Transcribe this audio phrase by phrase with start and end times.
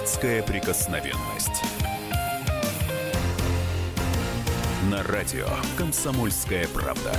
[0.00, 1.62] Азиатская прикосновенность.
[4.90, 7.14] На радио «Комсомольская правда».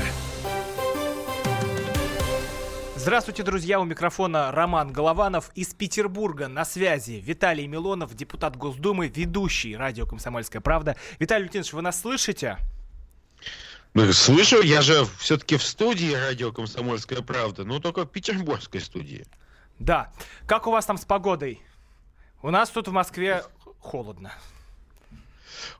[2.95, 3.79] Здравствуйте, друзья!
[3.79, 6.47] У микрофона Роман Голованов из Петербурга.
[6.47, 10.95] На связи Виталий Милонов, депутат Госдумы, ведущий радио «Комсомольская правда».
[11.19, 12.57] Виталий Лютинович, вы нас слышите?
[13.93, 19.27] Ну, слышу, я же все-таки в студии радио «Комсомольская правда», но только в петербургской студии.
[19.77, 20.11] Да.
[20.47, 21.61] Как у вас там с погодой?
[22.43, 23.43] У нас тут в Москве
[23.79, 24.33] холодно.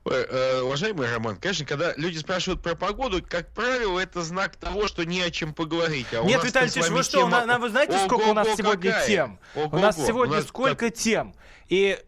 [0.06, 5.04] Э, уважаемый Роман, конечно, когда люди спрашивают про погоду, как правило, это знак того, что
[5.06, 6.08] не о чем поговорить.
[6.14, 7.46] А Нет, Виталий Ильич, вы что, тема...
[7.46, 9.08] на, вы знаете, сколько у нас сегодня какая?
[9.08, 9.40] тем?
[9.56, 9.78] Ого-го.
[9.78, 11.36] У нас сегодня у нас сколько тем?
[11.70, 12.00] И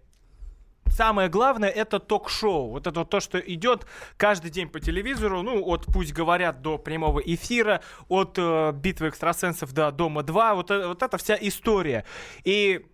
[0.88, 2.70] самое главное это ток-шоу.
[2.70, 3.86] Вот это вот то, что идет
[4.18, 9.74] каждый день по телевизору, ну, от «Пусть говорят» до прямого эфира, от э, «Битвы экстрасенсов»
[9.74, 10.56] до «Дома-2».
[10.56, 12.06] Вот, э, вот эта вся история.
[12.44, 12.86] И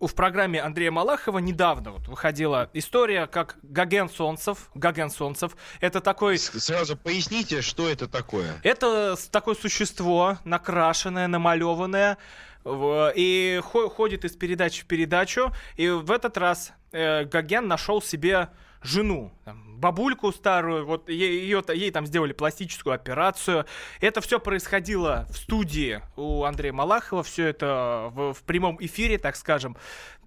[0.00, 4.70] в программе Андрея Малахова недавно вот выходила история, как Гаген Солнцев.
[4.74, 5.56] Гаген Солнцев.
[5.80, 6.38] Это такой...
[6.38, 8.60] Сразу поясните, что это такое.
[8.62, 12.18] Это такое существо, накрашенное, намалеванное,
[12.64, 15.52] и ходит из передачи в передачу.
[15.76, 18.50] И в этот раз э, Гоген нашел себе
[18.82, 23.66] жену, там, бабульку старую, вот ее, ей там сделали пластическую операцию.
[24.00, 29.36] Это все происходило в студии у Андрея Малахова, все это в, в прямом эфире, так
[29.36, 29.76] скажем,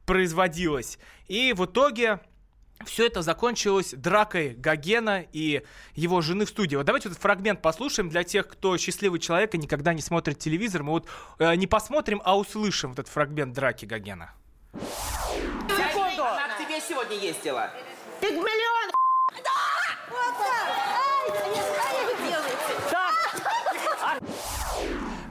[0.05, 0.99] производилось.
[1.27, 2.19] И в итоге
[2.83, 5.63] все это закончилось дракой Гогена и
[5.95, 6.75] его жены в студии.
[6.75, 10.83] Вот давайте этот фрагмент послушаем для тех, кто счастливый человек и никогда не смотрит телевизор.
[10.83, 11.07] Мы вот
[11.39, 14.33] э, не посмотрим, а услышим вот этот фрагмент драки Гогена.
[14.73, 16.23] Секунду!
[16.23, 17.71] Она к тебе сегодня ездила.
[18.27, 18.91] Пигмалион!
[19.43, 19.51] Да!
[20.09, 20.67] Вот так!
[20.67, 22.57] Ай, я не знаю, что вы делаете.
[22.89, 24.23] Так!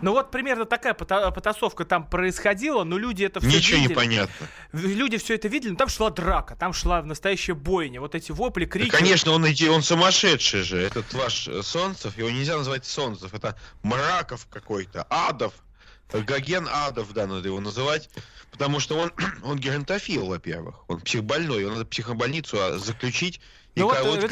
[0.00, 3.88] Ну вот примерно такая потасовка там происходила, но люди это все Ничего видели.
[3.88, 4.46] не понятно.
[4.72, 8.00] Люди все это видели, но там шла драка, там шла настоящая бойня.
[8.02, 8.90] Вот эти вопли, крики.
[8.90, 12.16] Да, конечно, он, он сумасшедший же, этот ваш Солнцев.
[12.18, 13.32] Его нельзя назвать Солнцев.
[13.32, 15.54] Это Мраков какой-то, Адов.
[16.12, 18.08] Гоген Адов, да, надо его называть.
[18.50, 20.84] Потому что он, он геронтофил, во-первых.
[20.88, 21.60] Он психбольной.
[21.60, 23.40] Его надо психобольницу а, заключить
[23.82, 24.30] ну колоть вот.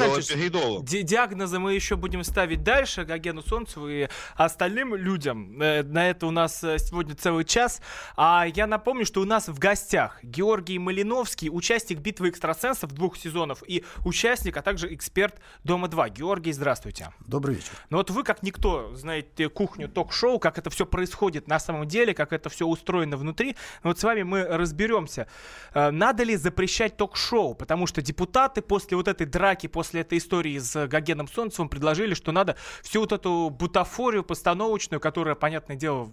[0.85, 5.61] Ди- диагнозы мы еще будем ставить дальше, Гогену Солнцеву и остальным людям.
[5.61, 7.81] Э, на это у нас э, сегодня целый час.
[8.15, 13.63] А я напомню, что у нас в гостях Георгий Малиновский, участник «Битвы экстрасенсов» двух сезонов
[13.67, 16.11] и участник, а также эксперт «Дома-2».
[16.11, 17.11] Георгий, здравствуйте.
[17.25, 17.71] Добрый вечер.
[17.89, 22.13] Ну вот вы, как никто, знаете кухню ток-шоу, как это все происходит на самом деле,
[22.13, 23.57] как это все устроено внутри.
[23.83, 25.27] Но вот с вами мы разберемся.
[25.73, 27.55] Э, надо ли запрещать ток-шоу?
[27.55, 32.31] Потому что депутаты после вот этой драки после этой истории с Гогеном Солнцевым предложили, что
[32.31, 36.11] надо всю вот эту бутафорию постановочную, которая, понятное дело,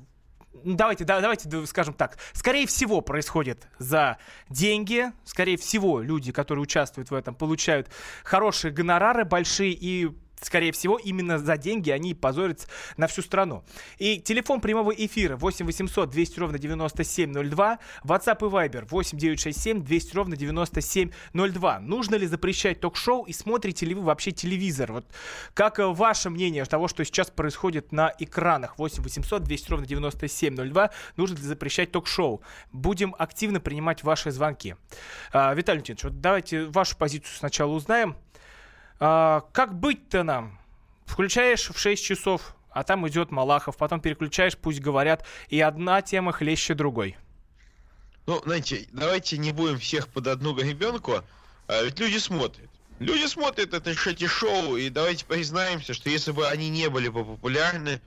[0.65, 7.11] давайте, да, давайте скажем так, скорее всего происходит за деньги, скорее всего люди, которые участвуют
[7.11, 7.89] в этом, получают
[8.25, 13.65] хорошие гонорары большие и скорее всего, именно за деньги они позорятся на всю страну.
[13.99, 20.17] И телефон прямого эфира 8 800 200 ровно 9702, WhatsApp и Viber 8 967 200
[20.17, 21.81] ровно 9702.
[21.81, 24.93] Нужно ли запрещать ток-шоу и смотрите ли вы вообще телевизор?
[24.93, 25.07] Вот
[25.55, 28.79] как э, ваше мнение того, что сейчас происходит на экранах?
[28.79, 30.91] 8 800 200 ровно 9702.
[31.17, 32.43] Нужно ли запрещать ток-шоу?
[32.73, 34.77] Будем активно принимать ваши звонки.
[35.33, 38.17] А, Виталий Леонидович, вот давайте вашу позицию сначала узнаем.
[39.01, 40.59] А, как быть-то нам?
[41.07, 46.33] Включаешь в 6 часов, а там идет Малахов, потом переключаешь, пусть говорят, и одна тема
[46.33, 47.17] хлеще другой.
[48.27, 51.25] Ну, знаете, давайте не будем всех под одну гребенку,
[51.67, 52.69] а ведь люди смотрят.
[52.99, 57.25] Люди смотрят это эти шоу, и давайте признаемся, что если бы они не были бы
[57.25, 58.03] популярны,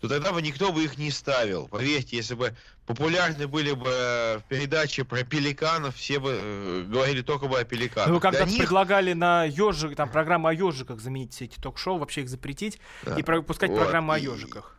[0.00, 1.68] то тогда бы никто бы их не ставил.
[1.68, 2.54] Поверьте, если бы
[2.86, 8.10] популярны были бы э, передачи про пеликанов, все бы э, говорили только бы о пеликанах.
[8.10, 8.58] Ну, когда них...
[8.58, 13.16] предлагали на ежик, там, программу о ежиках заменить все эти ток-шоу, вообще их запретить да.
[13.16, 13.80] и пропускать вот.
[13.80, 14.76] программу о ежиках.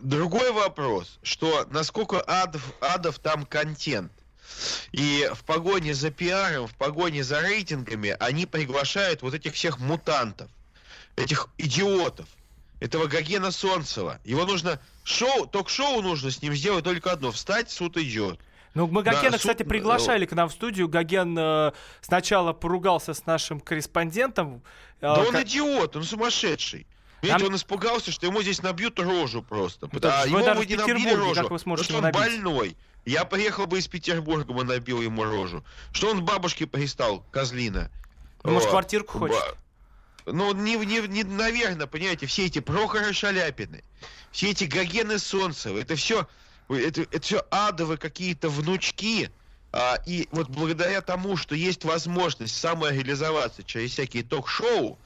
[0.00, 4.12] Другой вопрос, что насколько адов, адов там контент.
[4.92, 10.48] И в погоне за пиаром, в погоне за рейтингами они приглашают вот этих всех мутантов,
[11.16, 12.26] этих идиотов,
[12.80, 14.20] этого Гогена Солнцева.
[14.24, 17.32] Его нужно шоу, ток-шоу нужно с ним сделать только одно.
[17.32, 18.38] Встать, суд идет.
[18.74, 19.68] Ну, мы Гогена, да, кстати, суд...
[19.68, 20.88] приглашали к нам в студию.
[20.88, 24.62] Гоген э, сначала поругался с нашим корреспондентом.
[25.00, 25.28] Э, да как...
[25.28, 26.86] он идиот, он сумасшедший.
[27.22, 27.48] Видите, Нам...
[27.48, 29.88] он испугался, что ему здесь набьют рожу просто.
[29.92, 32.20] Да, ему вы не набили рожу, как вы потому что он набить?
[32.20, 32.76] больной.
[33.06, 35.64] Я приехал бы из Петербурга, бы набил ему рожу.
[35.92, 37.90] Что он бабушке пристал, козлина?
[38.42, 39.56] Ну, может, квартирку хочет?
[40.26, 43.82] Ну, не, не, не, наверное, понимаете, все эти Прохоры Шаляпины,
[44.32, 46.28] все эти Гогены Солнцевы, это все,
[46.68, 49.30] это, это все адовые какие-то внучки
[49.72, 54.98] А, и вот благодаря тому, что есть возможность самореализоваться через всякие ток-шоу,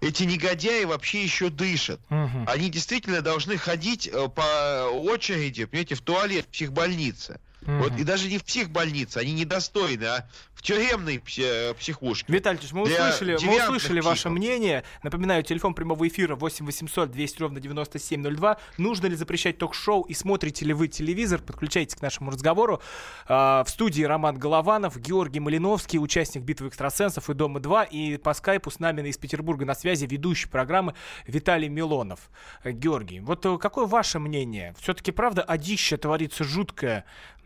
[0.00, 2.00] эти негодяи вообще еще дышат.
[2.08, 2.44] Мгм.
[2.48, 7.40] Они действительно должны ходить э, по очереди, понимаете, в туалет в психбольнице.
[7.62, 12.32] Вот, и даже не в психбольнице, они недостойны, а в тюремной пси- психушке.
[12.32, 14.84] Виталий мы услышали, мы услышали ваше мнение.
[15.02, 18.58] Напоминаю, телефон прямого эфира 8 800 200 ровно 9702.
[18.76, 21.40] Нужно ли запрещать ток-шоу и смотрите ли вы телевизор?
[21.40, 22.82] Подключайтесь к нашему разговору.
[23.26, 27.88] А, в студии Роман Голованов, Георгий Малиновский, участник «Битвы экстрасенсов» и «Дома-2».
[27.90, 30.94] И по скайпу с нами из Петербурга на связи ведущий программы
[31.26, 32.30] Виталий Милонов.
[32.64, 34.74] Э, Георгий, вот э, какое ваше мнение?
[34.80, 37.04] Все-таки, правда, одище творится жуткое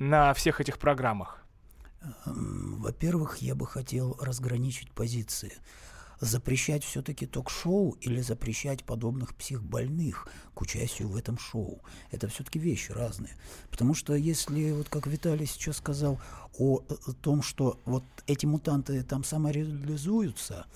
[0.08, 1.44] на всех этих программах?
[2.26, 5.52] М, Во-первых, я бы хотел разграничить позиции.
[6.20, 11.82] Запрещать все-таки ток-шоу или запрещать подобных психбольных к участию в этом шоу.
[12.12, 13.34] Это все-таки вещи разные.
[13.70, 16.20] Потому что если, вот как Виталий сейчас сказал,
[16.58, 20.66] о, э, том, что вот эти мутанты там самореализуются,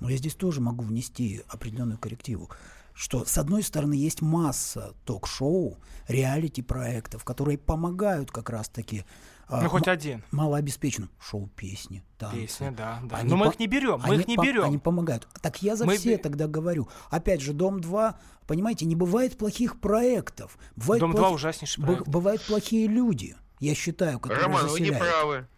[0.00, 2.50] но я здесь тоже могу внести определенную коррективу
[2.98, 5.76] что, с одной стороны, есть масса ток-шоу,
[6.08, 9.04] реалити-проектов, которые помогают как раз-таки
[9.50, 10.24] а, Ну, хоть м- один.
[10.30, 12.36] малообеспеченным шоу-песни, танцы.
[12.36, 13.16] Песня, да, да.
[13.18, 14.64] Они Но мы по- их не берем, мы они их не по- берем.
[14.64, 15.26] Они помогают.
[15.40, 16.88] Так я за Мы все тогда говорю.
[17.08, 18.14] Опять же, Дом-2,
[18.46, 20.58] понимаете, не бывает плохих проектов.
[20.76, 22.08] Бывает Дом-2 плохи- ужаснейший проект.
[22.08, 25.48] Бывают плохие люди, я считаю, которые Роман, вы не заселяют.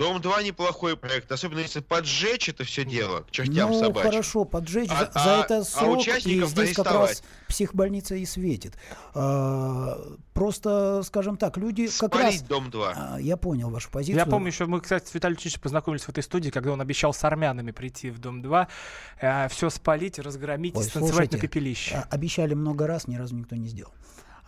[0.00, 0.20] Правы.
[0.20, 4.10] Дом-2 неплохой проект, особенно если поджечь это все дело к чертям ну, собачьим.
[4.10, 8.24] хорошо, поджечь А- за, а- это а срок, и участников здесь как раз психбольница и
[8.24, 8.76] светит.
[9.14, 9.98] А,
[10.32, 12.36] просто, скажем так, люди как раз...
[12.36, 12.92] Спалить Дом-2.
[12.96, 14.16] А, я понял вашу позицию.
[14.16, 17.12] Я помню, еще мы, кстати, с Виталием Ильичем познакомились в этой студии, когда он обещал
[17.12, 18.68] с армянами прийти в Дом-2,
[19.48, 21.94] все спалить, разгромить Ой, и станцевать слушайте, на пепелище.
[21.96, 23.92] а, обещали много раз, ни разу никто не сделал.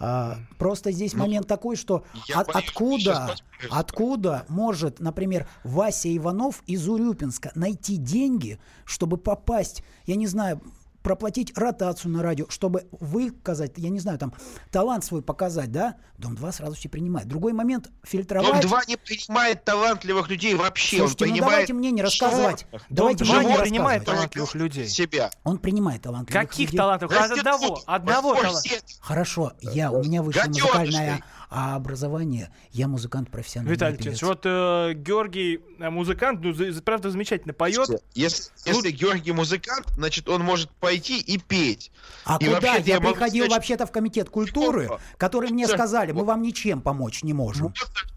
[0.04, 3.36] А, просто здесь момент такой, что Ну, от- что откуда,
[3.70, 10.60] откуда может, например, Вася Иванов из Урюпинска найти деньги, чтобы попасть, я не знаю,
[11.02, 14.32] проплатить ротацию на радио, чтобы выказать, я не знаю, там,
[14.70, 15.96] талант свой показать, да?
[16.18, 17.26] Дом-2 сразу все принимает.
[17.28, 18.62] Другой момент, фильтровать...
[18.62, 20.98] Дом-2 не принимает талантливых людей вообще.
[20.98, 22.60] Слушайте, он ну принимает давайте мне не рассказывать.
[22.60, 22.82] животных.
[22.90, 24.88] Давайте Дом-2 мне не принимает талантливых людей.
[24.88, 25.30] себя.
[25.44, 26.78] Он принимает талантливых Каких людей.
[26.78, 27.10] талантов?
[27.10, 27.84] Растет Одного, тут.
[27.86, 28.60] одного таланта.
[28.60, 31.22] все- Хорошо, я, у меня высшее музыкальное
[31.52, 33.74] образование, я музыкант профессиональный.
[33.74, 34.08] Виталий певец.
[34.08, 37.88] Ильич, вот э, Георгий э, музыкант, ну, правда, замечательно поет.
[38.14, 41.90] Если, если Георгий музыкант, значит, он может пойти и петь.
[42.24, 42.76] А И куда?
[42.76, 47.22] я я приходил сказать, вообще-то в комитет культуры, которые мне сказали, мы вам ничем помочь
[47.22, 47.72] не можем.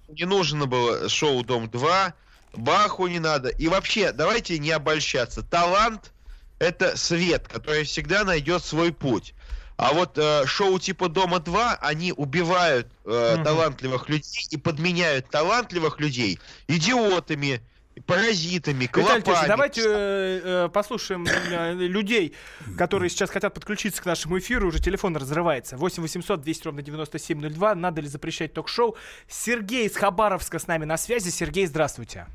[0.10, 2.14] Не нужно было шоу Дом-2,
[2.54, 3.50] Баху не надо.
[3.50, 5.42] И вообще, давайте не обольщаться.
[5.42, 6.12] Талант—
[6.60, 9.34] это свет, который всегда найдет свой путь.
[9.78, 13.44] А вот э, шоу типа Дома-2, они убивают э, Мгм.
[13.44, 16.40] талантливых людей и подменяют талантливых людей
[16.70, 17.62] идиотами,
[18.06, 19.48] паразитами, Виталий клопами.
[19.48, 22.34] давайте э, э, послушаем э, людей,
[22.78, 24.68] которые сейчас хотят подключиться к нашему эфиру.
[24.68, 25.78] Уже телефон разрывается.
[25.78, 27.76] 8 800 200 ровно 9702.
[27.76, 28.96] Надо ли запрещать ток-шоу?
[29.28, 31.30] Сергей из Хабаровска с нами на связи.
[31.30, 32.28] Сергей, здравствуйте.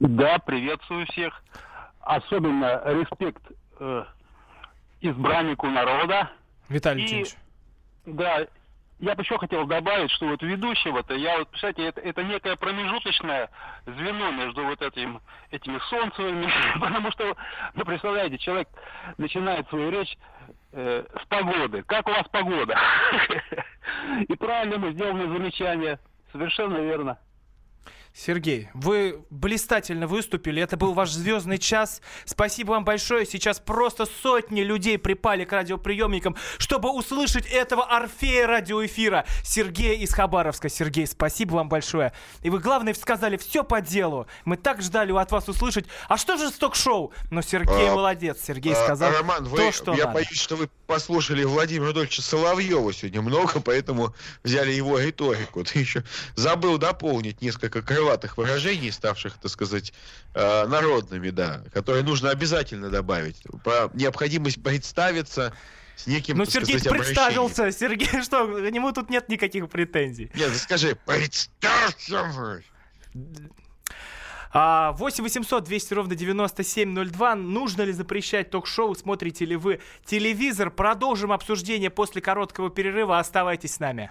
[0.00, 1.42] Да, приветствую всех.
[2.00, 3.42] Особенно респект
[3.80, 4.04] э,
[5.00, 6.30] избраннику народа.
[6.68, 7.34] Виталий И- Ильич.
[8.06, 8.46] Да,
[9.00, 13.50] я бы еще хотел добавить, что вот ведущего-то, я вот, представляете, это, это некое промежуточное
[13.86, 15.20] звено между вот этим,
[15.50, 17.36] этими солнцевыми, потому что,
[17.74, 18.68] вы представляете, человек
[19.16, 20.16] начинает свою речь
[20.72, 21.82] э, с погоды.
[21.84, 22.78] Как у вас погода?
[24.28, 25.98] И правильно мы сделано замечание.
[26.32, 27.18] Совершенно верно.
[28.18, 30.60] Сергей, вы блистательно выступили.
[30.60, 32.02] Это был ваш звездный час.
[32.24, 33.24] Спасибо вам большое.
[33.24, 39.24] Сейчас просто сотни людей припали к радиоприемникам, чтобы услышать этого орфея радиоэфира.
[39.44, 40.68] Сергей из Хабаровска.
[40.68, 42.12] Сергей, спасибо вам большое.
[42.42, 44.26] И вы, главное, сказали все по делу.
[44.44, 45.86] Мы так ждали от вас услышать.
[46.08, 47.12] А что же с ток-шоу?
[47.30, 48.38] Но Сергей А, молодец.
[48.44, 50.14] Сергей А, сказал Роман, вы, то, что я надо.
[50.14, 55.62] боюсь, что вы послушали Владимира Рудольевича Соловьева сегодня много, поэтому взяли его риторику.
[55.72, 56.02] Ты еще
[56.34, 59.92] забыл дополнить несколько крылатых выражений, ставших, так сказать,
[60.34, 63.42] э, народными, да, которые нужно обязательно добавить.
[63.64, 65.52] Про необходимость представиться
[65.96, 67.24] с неким, Ну, Сергей сказать, обращением.
[67.24, 67.72] представился.
[67.72, 70.30] Сергей, что, к нему тут нет никаких претензий.
[70.34, 72.64] Нет, скажи, представься вы.
[74.50, 77.34] А, 8 800 200 ровно 9702.
[77.34, 78.94] Нужно ли запрещать ток-шоу?
[78.94, 80.70] Смотрите ли вы телевизор?
[80.70, 83.18] Продолжим обсуждение после короткого перерыва.
[83.18, 84.10] Оставайтесь с нами.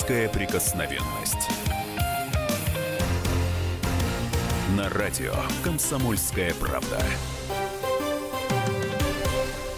[0.00, 1.50] Депутатская прикосновенность.
[4.74, 6.98] На радио «Комсомольская правда».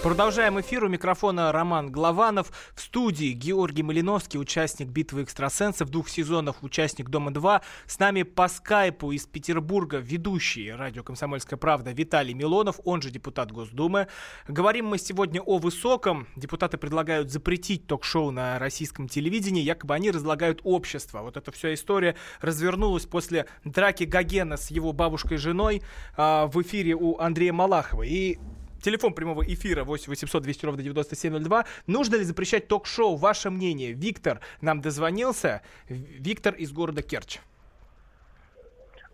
[0.02, 0.84] Продолжаем эфир.
[0.84, 2.52] У микрофона Роман Главанов.
[2.74, 7.62] В студии Георгий Малиновский, участник «Битвы экстрасенсов», двух сезонов, участник «Дома-2».
[7.86, 13.50] С нами по скайпу из Петербурга ведущий радио «Комсомольская правда» Виталий Милонов, он же депутат
[13.50, 14.08] Госдумы.
[14.46, 16.28] Говорим мы сегодня о высоком.
[16.36, 19.62] Депутаты предлагают запретить ток-шоу на российском телевидении.
[19.62, 21.22] Якобы они разлагают общество.
[21.22, 25.80] Вот эта вся история развернулась после драки Гогена с его бабушкой-женой
[26.18, 28.02] э, в эфире у Андрея Малахова.
[28.02, 28.38] И
[28.82, 31.64] Телефон прямого эфира 8 800 200 ровно 9702.
[31.86, 33.14] Нужно ли запрещать ток-шоу?
[33.14, 33.92] Ваше мнение.
[33.92, 35.62] Виктор нам дозвонился.
[35.88, 37.38] Виктор из города Керчь.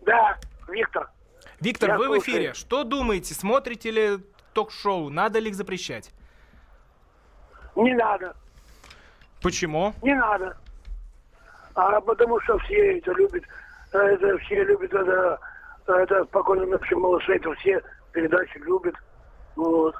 [0.01, 1.09] Да, Виктор.
[1.61, 2.21] Виктор, Я вы в слушаю.
[2.35, 2.53] эфире.
[2.55, 3.35] Что думаете?
[3.35, 4.17] Смотрите ли
[4.53, 5.09] ток-шоу?
[5.09, 6.11] Надо ли их запрещать?
[7.75, 8.35] Не надо,
[9.41, 9.93] Почему?
[10.01, 10.57] не надо.
[11.75, 13.43] А потому что все это любят,
[13.93, 15.39] э, это все любят это,
[15.87, 18.95] это спокойно ночи малышей, это все передачи любят.
[19.55, 19.95] Вот.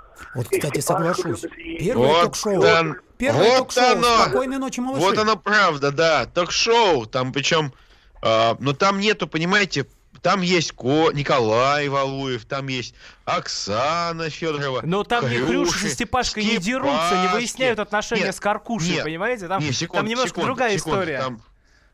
[0.51, 1.41] Кстати, соглашусь.
[1.79, 2.61] Первое Вот ток-шоу.
[2.61, 3.91] там- Первое вот ток-шоу.
[3.91, 4.17] оно.
[4.23, 5.01] Спокойной ночи, малыши.
[5.01, 6.25] Вот оно правда, да.
[6.25, 7.73] Ток-шоу, там причем,
[8.21, 9.85] а, но там нету, понимаете,
[10.21, 12.93] там есть Ко, Николай Валуев, там есть
[13.25, 14.81] Оксана Федорова.
[14.83, 19.03] Но там не Хрюша со Степашкой не дерутся, не выясняют отношения Нет, с Каркушей, нет,
[19.03, 19.47] понимаете?
[19.47, 21.19] Там, не, секунду, там немножко секунду, другая секунду, история.
[21.19, 21.41] там,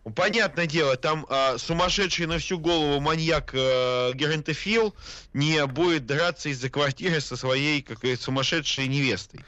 [0.05, 4.95] ну, понятное дело, там а, сумасшедший на всю голову маньяк э, Геронтофил
[5.35, 9.41] не будет драться из-за квартиры со своей как сумасшедшей невестой.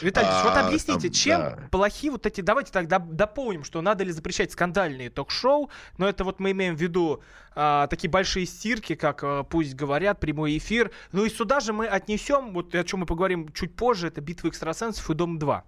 [0.00, 1.58] Виталий, А, вот объясните, там, чем да.
[1.72, 2.40] плохи вот эти...
[2.40, 5.68] Давайте тогда дополним, что надо ли запрещать скандальные ток-шоу,
[5.98, 7.24] но это вот мы имеем в виду
[7.56, 10.92] а, такие большие стирки, как а, «Пусть говорят», прямой эфир.
[11.10, 14.48] Ну и сюда же мы отнесем, вот о чем мы поговорим чуть позже, это «Битва
[14.48, 15.62] экстрасенсов» и «Дом-2».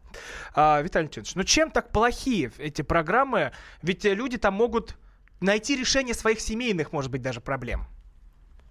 [0.55, 3.51] А, Виталий Леонидович, ну чем так плохие эти программы?
[3.83, 4.97] Ведь люди там могут
[5.41, 7.89] найти решение своих семейных, может быть, даже проблем.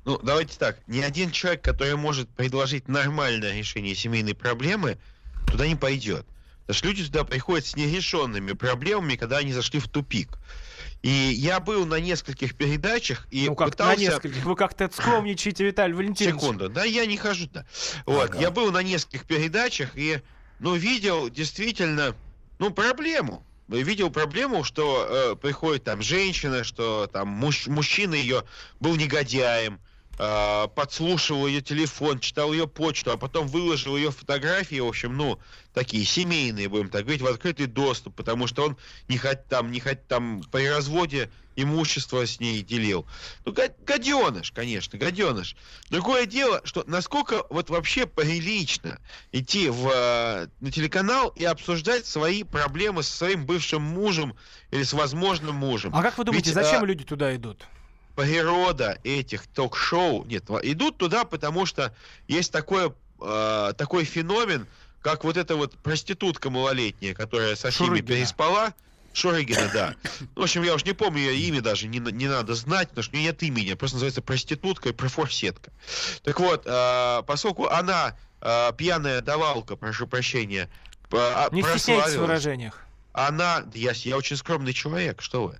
[0.06, 0.80] Ну, давайте так.
[0.88, 4.98] Ни один человек, который может предложить нормальное решение семейной проблемы,
[5.48, 6.26] туда не пойдет.
[6.62, 10.38] Потому что люди туда приходят с нерешенными проблемами, когда они зашли в тупик.
[11.02, 13.98] И я был на нескольких передачах и ну как пытался...
[13.98, 14.46] на нескольких.
[14.46, 16.36] Вы как-то скромничаете, Виталий Валентинович.
[16.36, 16.70] Секунду.
[16.70, 17.66] Да, я не хожу туда.
[18.06, 18.30] Вот.
[18.30, 18.40] Ага.
[18.40, 20.22] Я был на нескольких передачах и,
[20.60, 22.16] ну, видел действительно,
[22.60, 23.46] ну, проблему.
[23.68, 28.44] Видел проблему, что э, приходит там женщина, что там муж- мужчина ее
[28.80, 29.80] был негодяем,
[30.20, 35.40] э, подслушивал ее телефон, читал ее почту, а потом выложил ее фотографии, в общем, ну,
[35.74, 38.78] такие семейные, будем так говорить, в открытый доступ, потому что он
[39.08, 43.06] не хоть там, не хоть там при разводе имущество с ней делил.
[43.46, 45.56] Ну, га- гаденыш, конечно, гаденыш.
[45.90, 49.00] Другое дело, что насколько вот вообще прилично
[49.32, 54.36] идти в, э, на телеканал и обсуждать свои проблемы со своим бывшим мужем
[54.72, 55.94] или с возможным мужем.
[55.96, 57.64] А как вы думаете, Ведь, зачем а, люди туда идут?
[58.16, 61.94] Природа этих ток-шоу, нет, идут туда, потому что
[62.28, 64.68] есть такое, э, такой феномен,
[65.02, 68.08] как вот эта вот проститутка малолетняя, которая со всеми Шурыгина.
[68.08, 68.74] переспала.
[69.14, 69.96] Шурыгина, да.
[70.36, 73.04] Ну, В общем, я уж не помню ее имя даже, не, не надо знать, потому
[73.04, 75.72] что у нее нет имени, просто называется проститутка и профорсетка.
[76.24, 80.70] Так вот, э, поскольку она э, пьяная давалка, прошу прощения,
[81.12, 82.80] э, Не стесняйтесь в выражениях.
[83.14, 85.60] Она, я, я очень скромный человек, что вы.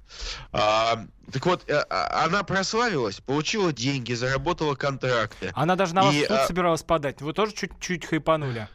[0.52, 5.52] А, так вот, э, а, она прославилась, получила деньги, заработала контракты.
[5.54, 7.22] Она даже на вас И, в суд а, собиралась подать.
[7.22, 8.68] Вы тоже чуть-чуть хайпанули.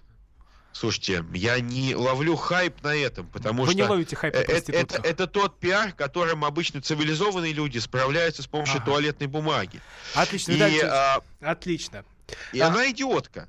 [0.73, 3.77] Слушайте, я не ловлю хайп на этом, потому Вы что...
[3.77, 8.43] не ловите хайп на э, э, это, это тот пиар, которым обычно цивилизованные люди справляются
[8.43, 8.85] с помощью Ага.
[8.85, 9.81] туалетной бумаги.
[10.15, 12.05] Отлично, И, Алексеевич, а, Отлично.
[12.53, 13.49] И А- она идиотка.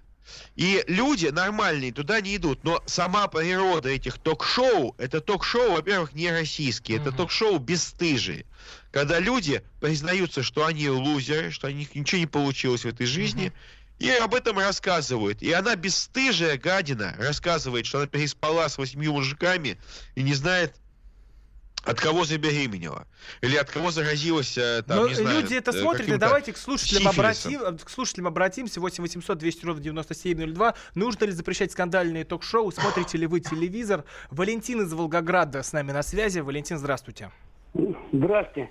[0.56, 2.64] И люди нормальные туда не идут.
[2.64, 7.18] Но сама природа этих ток-шоу, это ток-шоу, во-первых, не российские, это Мгм.
[7.18, 8.46] ток-шоу бесстыжие.
[8.92, 13.54] Когда люди признаются, что они лузеры, что у них ничего не получилось в этой жизни,
[14.00, 15.42] и об этом рассказывают.
[15.42, 19.78] И она бесстыжая гадина рассказывает, что она переспала с восьмью мужиками
[20.16, 20.74] и не знает,
[21.86, 23.08] от кого забеременела.
[23.42, 26.54] Или от кого заразилась, э, там, Но не знаю, люди это э, смотрят, и давайте
[26.54, 27.56] к слушателям, сифилисом.
[27.56, 28.80] обратим, к слушателям обратимся.
[28.82, 30.76] 8 800 200 ровно 9702.
[30.96, 32.72] Нужно ли запрещать скандальные ток-шоу?
[32.72, 34.04] Смотрите ли вы телевизор?
[34.30, 36.40] Валентин из Волгограда с нами на связи.
[36.40, 37.32] Валентин, здравствуйте.
[38.12, 38.70] Здрасте.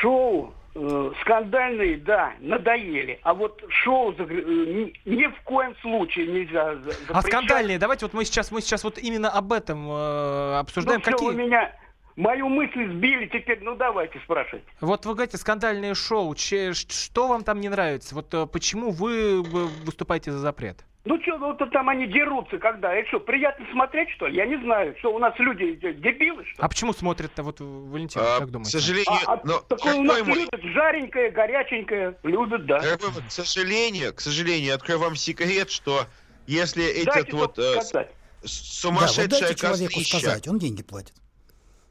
[0.00, 3.20] Шоу э, скандальные, да, надоели.
[3.22, 4.72] А вот шоу загр- э,
[5.04, 7.26] ни, ни в коем случае нельзя А запрещать.
[7.26, 11.00] скандальные, давайте вот мы сейчас, мы сейчас вот именно об этом э, обсуждаем.
[11.04, 11.28] Ну, Какие?
[11.28, 11.72] вы меня
[12.16, 14.66] мою мысль сбили теперь, ну давайте спрашивайте.
[14.80, 18.14] Вот вы говорите, скандальные шоу, че- что вам там не нравится?
[18.14, 19.42] Вот э, почему вы э,
[19.84, 20.84] выступаете за запрет?
[21.04, 22.94] Ну что, вот там они дерутся когда?
[22.94, 24.36] Это что, приятно смотреть, что ли?
[24.36, 24.94] Я не знаю.
[25.00, 26.58] Что, у нас люди э, дебилы, что ли?
[26.64, 28.70] А почему смотрят-то, вот, Валентин, А, как к думаете?
[28.78, 32.78] сожалению, А, а но такое у нас мой- любят жаренькое, горяченькое, любят, да.
[32.78, 36.06] К сожалению, к сожалению, открою вам секрет, что
[36.46, 38.10] если этот Дайте вот только э, сказать.
[38.44, 41.14] с- Да, вот сумасшедшая дайте человеку сказать, он деньги платит.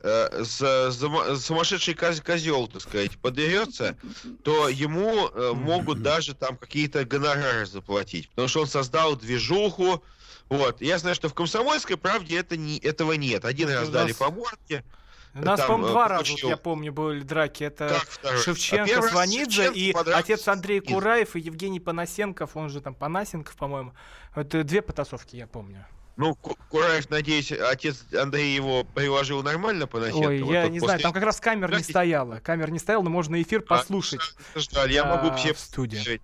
[0.04, 3.96] Э, с- сумасшедший козел, так сказать, подерется,
[4.44, 10.04] то ему э, могут даже там какие-то гонорары заплатить, потому что он создал движуху.
[10.50, 10.82] Вот.
[10.82, 13.46] Я знаю, что в комсомольской правде это не, этого нет.
[13.46, 14.84] Один раз у дали нас- по морде.
[15.34, 17.64] У нас, по-моему, э, два раза, я помню, были драки.
[17.64, 18.02] Это?
[18.24, 20.82] А Шевченко, раз Сванидзе Шевченко и подрался отец Андрей.
[20.82, 23.94] Кураев и Евгений Панасенков, он же там Панасенков, по-моему.
[24.36, 25.86] Это две потасовки, я помню.
[26.18, 30.28] Ну, Ку- Кураев, надеюсь, отец Андрей его приложил нормально по Насенкову?
[30.28, 32.40] Ой, я Тут не после- знаю, там как раз камер не стояло.
[32.44, 34.22] Камер не стояло, но можно эфир А, послушать.
[34.56, 35.98] Жаль, я могу а, все в студии.
[35.98, 36.22] послушать.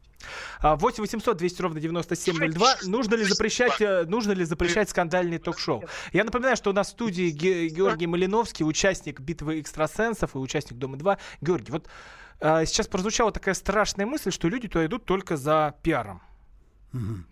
[0.59, 2.77] А, 8 800 200 ровно 9702.
[2.83, 5.83] Нужно ли запрещать, э, нужно ли запрещать скандальные ток-шоу?
[6.11, 10.77] Я напоминаю, что у нас в студии Ге- Георгий Малиновский, участник битвы экстрасенсов и участник
[10.77, 11.17] Дома-2.
[11.41, 11.87] Георгий, вот
[12.41, 16.21] а, сейчас прозвучала такая страшная мысль, что люди туда идут только за пиаром.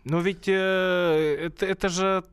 [0.03, 2.23] Но ведь э, это, это же,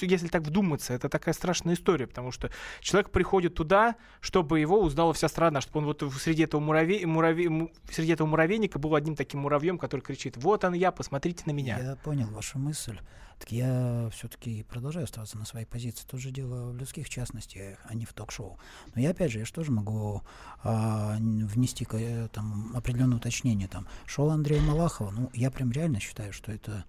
[0.00, 2.50] если так вдуматься, это такая страшная история, потому что
[2.80, 7.48] человек приходит туда, чтобы его узнала вся страна, чтобы он вот среди этого, муравей, муравей,
[7.48, 11.52] му- среди этого муравейника был одним таким муравьем, который кричит, вот он я, посмотрите на
[11.52, 11.78] меня.
[11.78, 12.98] Я понял вашу мысль.
[13.42, 16.06] Так я все-таки продолжаю оставаться на своей позиции.
[16.08, 18.56] Тут же дело в людских частностях, а не в ток-шоу.
[18.94, 20.22] Но я опять же, я же тоже могу
[20.62, 23.66] а, внести э, там определенное уточнение.
[23.66, 26.84] Там шоу Андрея Малахова, ну, я прям реально считаю, что это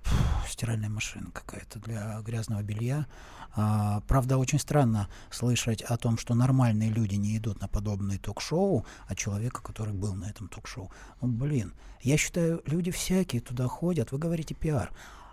[0.00, 0.16] фу,
[0.48, 3.06] стиральная машина какая-то для грязного белья.
[3.54, 8.86] А, правда, очень странно слышать о том, что нормальные люди не идут на подобные ток-шоу
[9.08, 10.90] от человека, который был на этом ток-шоу.
[11.20, 14.10] Ну, блин, я считаю, люди всякие туда ходят.
[14.10, 14.90] Вы говорите пиар.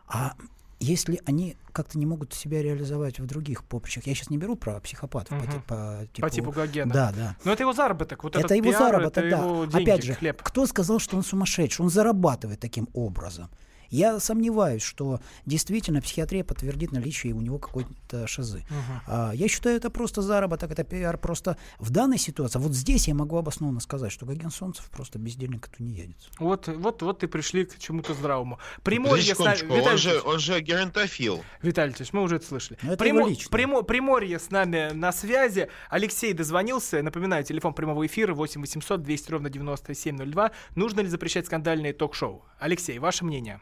[0.07, 0.33] А
[0.79, 4.79] если они как-то не могут себя реализовать в других поприщах, я сейчас не беру про
[4.81, 5.51] психопатов по, Мгм.
[5.51, 6.21] ти- по типу...
[6.21, 6.93] По типу Гогена.
[6.93, 7.35] Да, да.
[7.45, 8.23] Но это его заработок.
[8.23, 9.43] Вот это его пиар, заработок, это да.
[9.43, 10.41] его деньги, Опять же, хлеб.
[10.43, 11.83] кто сказал, что он сумасшедший?
[11.83, 13.49] Он зарабатывает таким образом.
[13.93, 18.65] Я сомневаюсь, что действительно психиатрия подтвердит наличие у него какой-то шизы.
[18.69, 19.01] Мгм.
[19.05, 21.15] А, я считаю, это просто заработок, это пиар.
[21.19, 25.67] Просто в данной ситуации, вот здесь я могу обоснованно сказать, что Гоген Солнцев просто бездельник
[25.67, 26.27] и тунеядец.
[26.39, 28.57] Вот, вот, вот и пришли к чему-то здравому.
[28.81, 29.55] Приморье Подождите с нами...
[29.57, 31.43] секундочку, он Виталий же, он же геронтофил.
[31.61, 32.79] Виталий Ильич, мы уже это слышали.
[32.81, 33.47] Это личное.
[33.51, 35.69] Примо- Приморье с нами на связи.
[35.91, 37.03] Алексей дозвонился.
[37.03, 40.51] Напоминаю, телефон прямого эфира 8 800 200 ровно 9702.
[40.73, 42.43] Нужно ли запрещать скандальные ток-шоу?
[42.57, 43.61] Алексей, ваше мнение?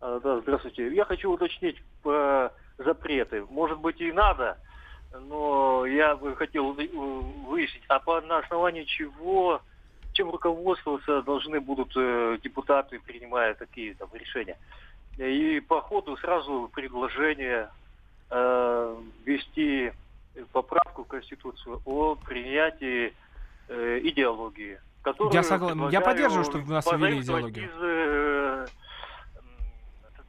[0.00, 0.88] А, Да, здравствуйте.
[0.94, 3.44] Я хочу уточнить по запреты.
[3.50, 4.58] Может быть и надо,
[5.28, 6.88] но я бы хотел вы-
[7.46, 9.60] выяснить, а по на основании чего,
[10.12, 14.56] чем руководствоваться должны будут э, депутаты, принимая такие там решения.
[15.18, 17.68] И по ходу сразу предложение
[18.30, 19.92] э, ввести
[20.52, 23.12] поправку в Конституцию о принятии
[23.68, 24.80] э, идеологии.
[25.02, 25.88] которую Я согласен.
[25.90, 27.66] Я поддерживаю, чтобы у нас ввели идеологию.
[27.66, 28.66] из э,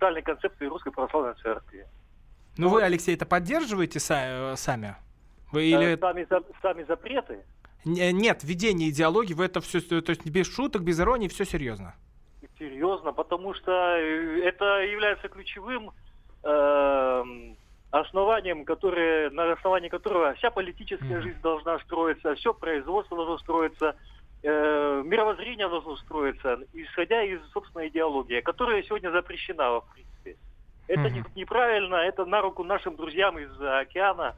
[0.02, 1.86] социальной концепции Русской Православной Церкви.
[2.58, 4.96] Ну вы, Алексей, это поддерживаете э, сами?
[5.52, 6.00] Вы Э, или...
[6.00, 6.28] Сами,
[6.62, 7.40] сами запреты
[7.86, 11.94] Не- Нет, введение идеологии, вы это все, то есть без шуток, без иронии, все серьезно.
[12.58, 15.92] серьезно, потому что э, это является ключевым
[16.44, 17.56] эм,
[17.92, 21.22] основанием, которое, на основании которого вся политическая Мгм.
[21.22, 23.96] жизнь должна строиться, все производство должно строиться,
[24.44, 30.38] э, мировоззрение должно строиться, исходя из собственной идеологии, которая сегодня запрещена, в принципе.
[30.88, 34.36] Это не- неправильно, это на руку нашим друзьям из океана.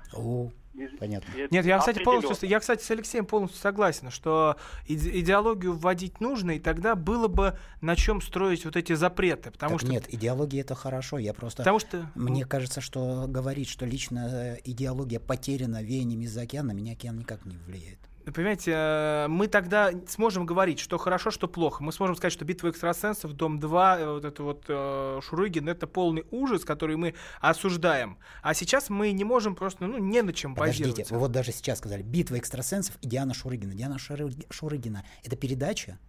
[0.76, 1.32] Из- понятно.
[1.52, 4.56] Нет, я, кстати, полностью, я, кстати, с Алексеем полностью согласен, что
[4.88, 9.74] иде- идеологию вводить нужно, и тогда было бы на чем строить вот эти запреты, потому
[9.74, 9.92] Так что...
[9.92, 11.20] нет, идеология это хорошо.
[11.20, 12.08] Я просто Потому что...
[12.16, 17.58] Мне кажется, что говорить, что лично идеология потеряна веяниями из-за океана, меня океан никак не
[17.58, 18.00] влияет.
[18.32, 21.84] Понимаете, э, мы тогда сможем говорить, что хорошо, что плохо.
[21.84, 25.88] Мы сможем сказать, что битва экстрасенсов, Дом 2, э, вот это вот э, Шурыгин, это
[25.88, 28.18] полный ужас, который мы осуждаем.
[28.42, 31.14] А сейчас мы не можем просто, ну, не на чем Подождите, базироваться.
[31.14, 33.74] вы вот даже сейчас сказали, битва экстрасенсов и Диана Шурыгина.
[33.74, 36.00] Диана Шуры- Шурыгина— это передача?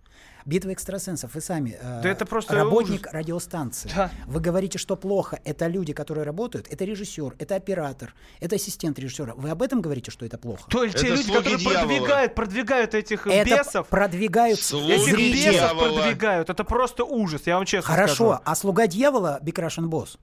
[0.47, 3.13] Битва экстрасенсов, вы сами э, Да это просто работник ужас.
[3.15, 3.91] радиостанции.
[3.95, 4.11] Да.
[4.27, 5.41] Вы говорите, что плохо.
[5.45, 6.69] Это люди, которые работают.
[6.71, 9.35] Это режиссер, это оператор, это ассистент режиссера.
[9.35, 10.69] Вы об этом говорите, что это плохо?
[10.69, 11.79] То есть те люди, которые дьявола.
[11.87, 15.99] продвигают, продвигают этих это бесов, продвигают Слуги этих бесов дьявола.
[16.01, 16.51] продвигают.
[16.51, 18.43] Это просто ужас, я вам честно Хорошо, скажу.
[18.45, 20.19] а слуга дьявола Russian Босс?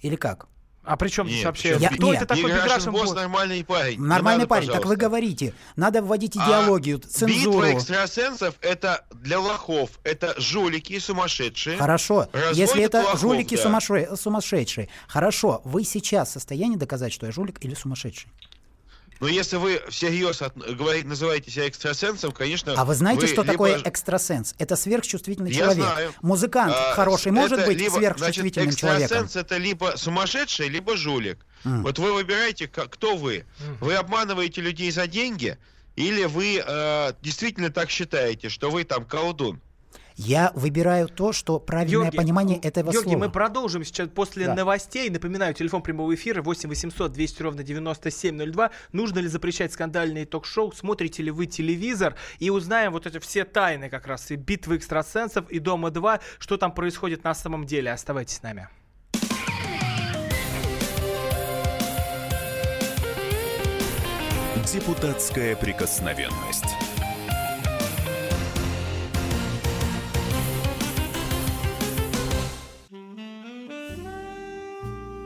[0.00, 0.46] Или как?
[0.86, 1.76] А при чем здесь вообще?
[1.80, 2.22] Я- Кто нет.
[2.22, 3.14] это такой Boss Boss?
[3.14, 4.00] нормальный парень.
[4.00, 5.00] Нормальный надо, парень, так вы пожалуйста.
[5.06, 5.54] говорите.
[5.74, 7.58] Надо вводить А идеологию, цензуру.
[7.66, 9.90] Битва экстрасенсов это для лохов.
[10.04, 11.76] Это жулики и сумасшедшие.
[11.76, 13.62] Хорошо, Разводят если это лохов, жулики да.
[13.62, 14.88] сумасше- сумасшедшие.
[15.08, 18.30] Хорошо, вы сейчас в состоянии доказать, что я жулик или сумасшедший?
[19.20, 22.74] Но если вы всерьез от- говорите, называете себя экстрасенсом, конечно...
[22.76, 24.54] А вы знаете, что либо- такое экстрасенс?
[24.58, 25.76] Это сверхчувствительный Я человек.
[25.84, 26.14] знаю.
[26.22, 29.04] Музыкант А, хороший это может быть либо- сверхчувствительным значит, человеком.
[29.24, 31.38] экстрасенс это либо сумасшедший, либо жулик.
[31.64, 31.82] М.
[31.82, 33.44] Вот вы выбираете, кто вы.
[33.80, 35.56] Вы обманываете людей за деньги,
[35.96, 39.60] или вы э, действительно так считаете, что вы там колдун?
[40.18, 43.26] Я выбираю то, что правильное Георгий, понимание этого Георгий, слова.
[43.26, 44.54] мы продолжим сейчас после Да.
[44.54, 45.10] новостей.
[45.10, 48.70] Напоминаю, телефон прямого эфира 8 800 200 ровно 9702.
[48.92, 50.72] Нужно ли запрещать скандальные ток-шоу?
[50.72, 52.14] Смотрите ли вы телевизор?
[52.38, 56.72] И узнаем вот эти все тайны как раз и битвы экстрасенсов, и Дома-2, что там
[56.72, 57.92] происходит на самом деле.
[57.92, 58.68] Оставайтесь с нами.
[64.72, 66.64] Депутатская прикосновенность.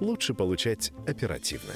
[0.00, 1.72] лучше получать оперативно.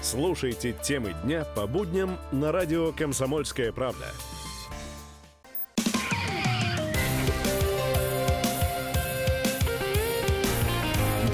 [0.00, 4.06] Слушайте темы дня по будням на радио «Комсомольская правда».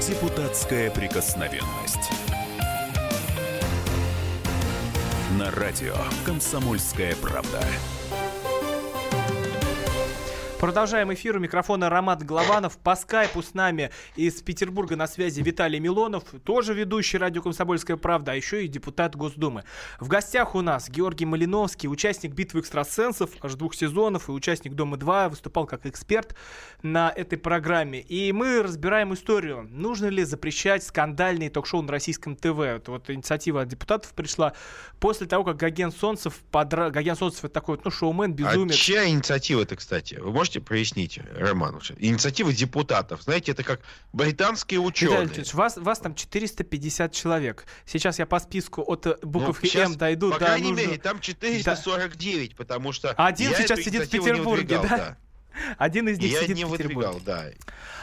[0.07, 2.11] Депутатская прикосновенность.
[5.37, 7.61] На радио «Комсомольская правда».
[10.61, 11.37] Продолжаем эфир.
[11.37, 12.77] У микрофона Роман Голованов.
[12.77, 18.33] По скайпу с нами из Петербурга на связи Виталий Милонов, тоже ведущий радио «Комсомольская правда»,
[18.33, 19.63] а еще и депутат Госдумы.
[19.99, 25.29] В гостях у нас Георгий Малиновский, участник «Битвы экстрасенсов» аж двух сезонов и участник «Дома-2»,
[25.29, 26.35] выступал как эксперт
[26.83, 27.99] на этой программе.
[27.99, 32.59] И мы разбираем историю, нужно ли запрещать скандальные ток-шоу на российском ТВ.
[32.59, 34.53] Это вот инициатива от депутатов пришла
[34.99, 36.91] после того, как Гоген Солнцев, подра...
[36.91, 38.75] Гоген Солнцев это такой вот, ну, шоумен, безумец.
[38.75, 40.13] А чья инициатива это, кстати?
[40.13, 41.73] Вы можете прояснить, Роман?
[41.75, 41.95] вообще?
[41.99, 43.21] Инициатива депутатов.
[43.23, 43.81] Знаете, это как
[44.13, 45.29] британские ученые.
[45.53, 47.65] Вас, вас там 450 человек.
[47.85, 50.31] Сейчас я по списку от э, буковки Ну, М дойду.
[50.31, 53.11] По да, крайней нужно- мере, там 449, потому что...
[53.11, 55.17] Один сейчас сидит в Петербурге, выдвигал, да?
[55.77, 57.09] Один из них Я сидит не в Петербурге.
[57.09, 57.45] выдвигал, да.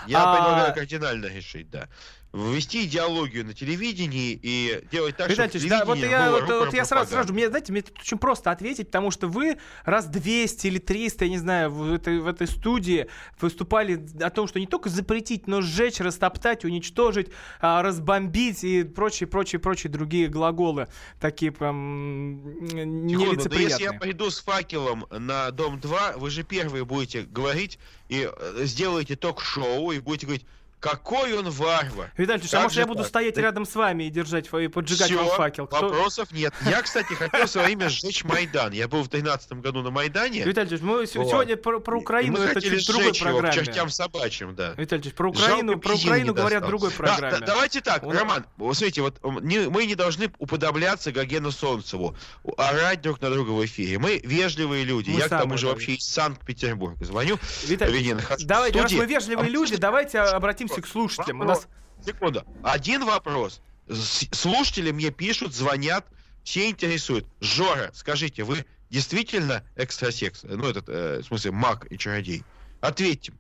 [0.06, 1.88] Я А- предлагаю кардинально решить, да.
[2.32, 6.74] Ввести идеологию на телевидении и делать так, чтобы Витальевич, да, вот я, вот, вот рупором
[6.74, 10.66] я сразу скажу, мне, знаете, мне тут очень просто ответить, потому что вы раз 200
[10.66, 13.06] или 300, я не знаю, в этой, в этой студии
[13.40, 17.28] выступали о том, что не только запретить, но сжечь, растоптать, уничтожить,
[17.60, 20.88] а, разбомбить и прочие, прочие, прочие другие глаголы,
[21.20, 24.00] такие прям Секунду, но если я нелицеприятные.
[24.00, 29.92] пойду с факелом на Дом 2, вы же первые будете говорить и э, сделаете ток-шоу
[29.92, 30.46] и будете говорить,
[30.80, 32.12] какой он варвар.
[32.16, 33.08] Виталий а может же я буду так?
[33.08, 35.66] стоять рядом с вами и держать и поджигать Всё, вам факел?
[35.66, 36.52] Кто- вопросов нет.
[36.64, 38.72] Я, кстати, хотел в свое время сжечь Майдан.
[38.72, 40.42] Я был в 2013 году на Майдане.
[40.44, 43.54] Виталий мы сегодня про, Украину, мы это чуть другой сжечь его к программе.
[43.66, 44.74] чертям собачьим, да.
[44.76, 47.38] Виталий про Жалко, Украину, про Украину говорят в другой программе.
[47.38, 52.16] да, давайте так, Роман, вот смотрите, вот не- мы не должны уподобляться Гогену Солнцеву,
[52.56, 53.98] орать друг на друга в эфире.
[53.98, 55.10] Мы вежливые люди.
[55.10, 57.38] Мы Я к тому же вообще из Санкт-Петербурга звоню.
[57.66, 58.14] Виталий,
[58.44, 61.40] давайте, раз мы вежливые А люди, давайте обратимся к слушателям.
[61.40, 61.78] У нас Вопрос.
[62.04, 62.44] Секунду.
[62.62, 63.60] Один вопрос.
[63.88, 66.06] Слушатели мне пишут, звонят,
[66.44, 67.26] все интересуют.
[67.40, 70.44] Жора, скажите, вы действительно экстрасекс?
[70.44, 72.44] Ну, этот, э, в смысле, маг и чародей?
[72.80, 73.32] Ответьте.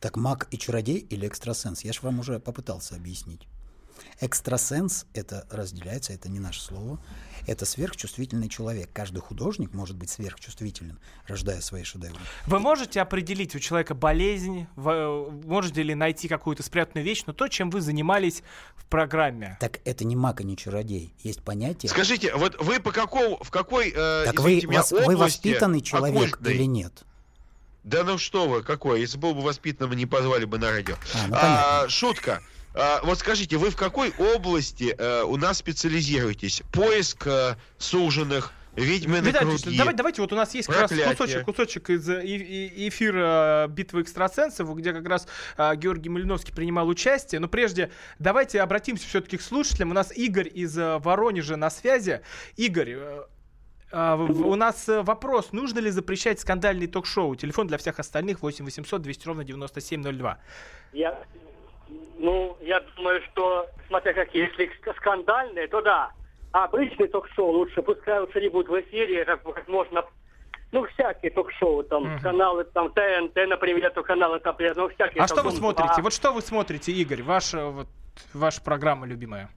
[0.00, 1.84] Так маг и чародей или экстрасенс?
[1.84, 3.46] Я же вам уже попытался объяснить.
[4.20, 6.98] Экстрасенс это разделяется, это не наше слово.
[7.46, 8.88] Это сверхчувствительный человек.
[8.92, 12.18] Каждый художник может быть сверхчувствителен, рождая свои шедевры.
[12.46, 17.48] Вы можете определить у человека болезнь, вы можете ли найти какую-то спрятанную вещь, но то,
[17.48, 18.42] чем вы занимались
[18.76, 19.56] в программе.
[19.60, 21.12] Так это не маг и не чародей.
[21.22, 21.90] Есть понятие.
[21.90, 26.16] Скажите, вот вы по какому, в какой, э, так вы, меня, вас- вы воспитанный человек
[26.16, 26.54] оккультной?
[26.54, 27.04] или нет?
[27.82, 29.00] Да ну что вы, какой?
[29.02, 30.94] Если был бы воспитанным, не позвали бы на радио.
[31.14, 32.42] А, ну, А, шутка.
[32.74, 36.62] А, вот скажите, вы в какой области э, у нас специализируетесь?
[36.72, 39.78] Поиск э, суженых, ведьмины Виталий круги.
[39.78, 41.14] Давайте, давайте, вот у нас есть как раз Проклятие.
[41.16, 46.88] кусочек, кусочек из э, и- эфира «Битвы экстрасенсов», где как раз а, Георгий Малиновский принимал
[46.88, 47.40] участие.
[47.40, 49.90] Но прежде давайте обратимся все-таки к слушателям.
[49.92, 52.22] У нас Игорь из э, Воронежа на связи.
[52.56, 53.20] Игорь, э,
[53.92, 57.36] в- у нас э, вопрос, нужно ли запрещать скандальные ток-шоу?
[57.36, 60.38] Телефон для всех остальных 8 800 200 ровно 9702.
[60.92, 61.22] Я,
[62.18, 66.10] ну, я думаю, что, смотря какие, если ск- скандальные, то да.
[66.52, 70.04] А обычный ток-шоу лучше, пускай лучше не будут в эфире, как, как можно,
[70.70, 72.20] ну, всякие ток-шоу, там, Мгм.
[72.20, 75.22] каналы, там, ТНТ, например, то каналы, например, ну, всякие.
[75.22, 75.94] А там, что вы смотрите?
[75.94, 76.02] 2.
[76.02, 77.22] Вот что вы смотрите, Игорь?
[77.22, 77.88] Ваша, вот,
[78.32, 79.48] ваша программа любимая.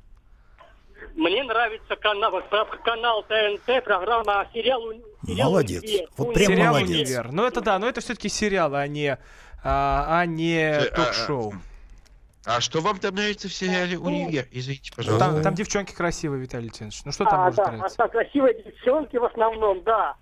[1.15, 2.45] Мне нравится канал, вот,
[2.83, 5.83] канал ТНТ, программа сериал, «Уни- сериал Молодец.
[5.83, 6.07] «Универ».
[6.17, 6.89] Вот прям Сериал молодец.
[7.09, 7.31] «Универ».
[7.31, 9.17] Ну это да, но это все-таки сериал, а не,
[9.63, 11.53] а, а не Э, а, ток-шоу.
[12.49, 14.47] А что вам там нравится в сериале «Универ»?
[14.51, 15.25] Извините, пожалуйста.
[15.33, 17.03] Там, там девчонки красивые, Виталий Леонидович.
[17.03, 17.97] Ну что там А, может да, а нравиться?
[17.97, 20.15] там красивые девчонки в основном, да.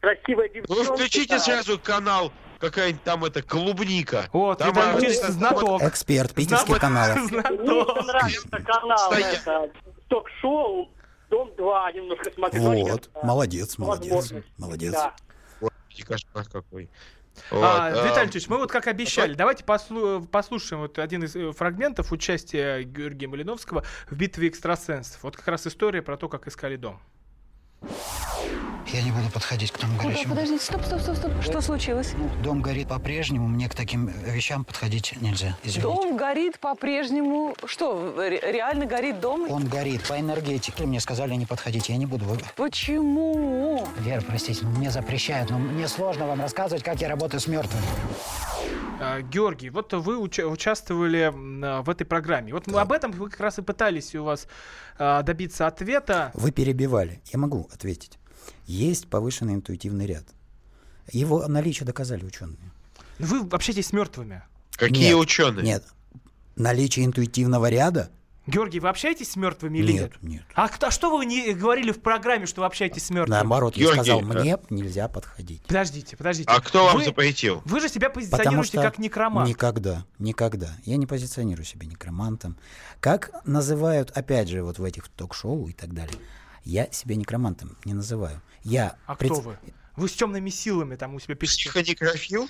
[0.00, 0.72] Красивые девчонки.
[0.72, 1.38] Вы включите да.
[1.38, 4.24] сразу канал какая-нибудь там это клубника.
[4.32, 5.82] Вот, Там, Виталий а, Леонидович вот- знаток.
[5.82, 6.80] Эксперт питерских Знаток.
[6.80, 7.16] каналов.
[7.30, 8.06] Мне Знаток.
[8.06, 9.40] нравится канал, Стоять.
[9.42, 9.70] это,
[10.08, 10.90] ток-шоу
[11.30, 12.60] «Дом-2», немножко смотрю.
[12.62, 14.92] Вот, молодец, молодец, молодец.
[14.92, 15.14] Да.
[15.60, 16.90] Господи, кошмар какой.
[17.50, 21.34] А, Вот, а, Виталий Леонидович, мы вот как обещали, давайте послу- послушаем вот один из
[21.34, 25.22] э, фрагментов участия Георгия Малиновского в битве экстрасенсов.
[25.22, 27.00] Вот как раз история про то, как искали дом.
[28.92, 30.34] Я не буду подходить к тому горячему.
[30.34, 31.32] Подождите, стоп, стоп, стоп, стоп.
[31.42, 32.12] Что случилось?
[32.42, 35.80] Дом горит по-прежнему, мне к таким вещам подходить нельзя, извините.
[35.80, 37.54] Дом горит по-прежнему.
[37.64, 39.50] Что, ре- реально горит дом?
[39.50, 40.84] Он горит по энергетике.
[40.84, 42.26] Мне сказали не подходить, я не буду.
[42.56, 43.86] Почему?
[44.00, 47.82] Вера, простите, но мне запрещают, но мне сложно вам рассказывать, как я работаю с мертвыми.
[49.00, 51.32] А, Георгий, вот вы уча- участвовали
[51.64, 52.52] а, в этой программе.
[52.52, 54.46] Вот мы об этом вы как раз и пытались у вас
[54.98, 56.30] а, добиться ответа.
[56.34, 57.20] Вы перебивали.
[57.32, 58.18] Я могу ответить.
[58.66, 60.24] Есть повышенный интуитивный ряд.
[61.10, 62.58] Его наличие доказали ученые.
[63.18, 64.42] Вы общаетесь с мертвыми.
[64.72, 65.64] Какие Нет, ученые?
[65.64, 65.84] Нет.
[66.56, 68.10] Наличие интуитивного ряда?
[68.46, 70.12] Георгий, вы общаетесь с мертвыми или нет?
[70.20, 70.42] Нет, нет.
[70.56, 73.36] А, а что вы не говорили в программе, что вы общаетесь с мертвыми?
[73.36, 75.62] Наоборот, я Георгий, сказал, э, мне нельзя подходить.
[75.62, 76.50] Подождите, подождите.
[76.50, 77.62] А кто вам вы, запретил?
[77.64, 79.48] Вы же себя позиционируете как некромант.
[79.48, 80.70] никогда, никогда.
[80.84, 82.56] Я не позиционирую себя некромантом.
[82.98, 86.18] Как называют, опять же, вот в этих ток-шоу и так далее,
[86.64, 88.40] я себя некромантом не называю.
[88.62, 89.58] Я А пред- кто вы?
[89.96, 91.64] Вы с темными силами там у себя пишете.
[91.64, 92.48] Психодекрофил?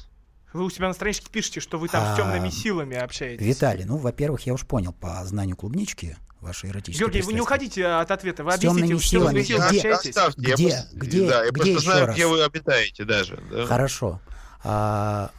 [0.52, 3.44] Вы у себя на страничке пишете, что вы там с А, темными силами общаетесь.
[3.44, 7.86] Виталий, ну, во-первых, я уж понял по знанию клубнички ваши эротические Георгий, вы не уходите
[7.86, 8.44] от ответа.
[8.44, 9.42] Вы С темными объясните, что вы силами.
[9.42, 10.16] с силами Где- общаетесь.
[10.16, 10.68] Оставьте, я Где?
[10.68, 11.28] просто- Где?
[11.28, 12.14] Да, я Где просто еще знаю, раз?
[12.16, 13.42] где вы обитаете даже.
[13.50, 13.66] да.
[13.66, 14.20] Хорошо.
[14.64, 15.30] А,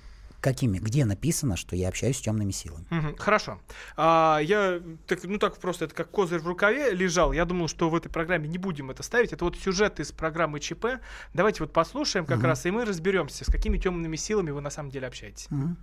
[0.43, 0.77] какими?
[0.77, 2.85] Где написано, что я общаюсь с темными силами?
[2.91, 3.59] Мгм, Хорошо.
[3.97, 7.31] А, я так, ну так просто это как козырь в рукаве лежал.
[7.33, 9.33] Я думал, что в этой программе не будем это ставить.
[9.33, 10.85] Это вот сюжет из программы ЧП.
[11.33, 12.45] Давайте вот послушаем как Мгм.
[12.47, 15.47] раз, и мы разберемся, с какими темными силами вы на самом деле общаетесь.
[15.49, 15.77] Мгм.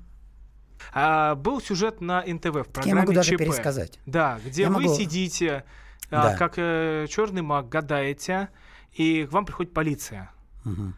[0.92, 3.38] А, был сюжет на НТВ в программе Я могу даже ЧП.
[3.38, 3.99] пересказать.
[4.07, 5.64] Да, где Я вы могу- сидите,
[6.11, 6.37] а, Да.
[6.37, 8.49] как черный маг, гадаете,
[8.92, 10.31] и к вам приходит полиция.
[10.64, 10.94] Мгм.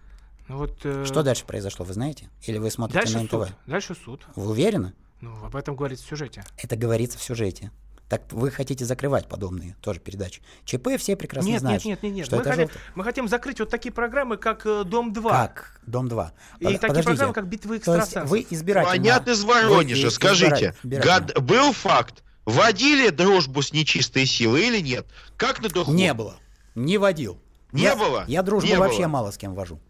[0.49, 2.29] Ну Вот, э, Что дальше произошло, вы знаете?
[2.43, 3.31] Или вы смотрите Дальше на НТВ?
[3.49, 3.57] суд.
[3.67, 4.27] Дальше суд.
[4.37, 4.93] Вы уверены?
[5.21, 6.45] Ну, об этом говорится в сюжете.
[6.59, 7.71] Это говорится в сюжете.
[8.09, 10.43] Так вы хотите закрывать подобные тоже передачи.
[10.67, 12.27] ЧП все прекрасно Нет, знают, нет, нет, нет, нет.
[12.27, 15.31] что Мы это хотим, желто- мы хотим закрыть вот такие программы, как э, Дом-2.
[15.31, 15.81] Как?
[15.87, 16.11] Дом-2.
[16.11, 17.03] И Под- такие подождите.
[17.05, 18.29] программы, как «Битва То есть экстрасенсов».
[18.29, 18.95] вы избирательно...
[18.97, 20.07] Звонят из вы Воронежа.
[20.09, 22.23] и- Скажите, гад- был факт?
[22.45, 25.07] Водили дружбу с нечистой силой или нет?
[25.39, 25.93] Как на духу?
[25.93, 26.35] Не было.
[26.75, 27.39] Не водил.
[27.71, 28.25] Не я, было?
[28.27, 29.09] Я дружбу Не вообще было.
[29.09, 29.81] мало с кем вожу.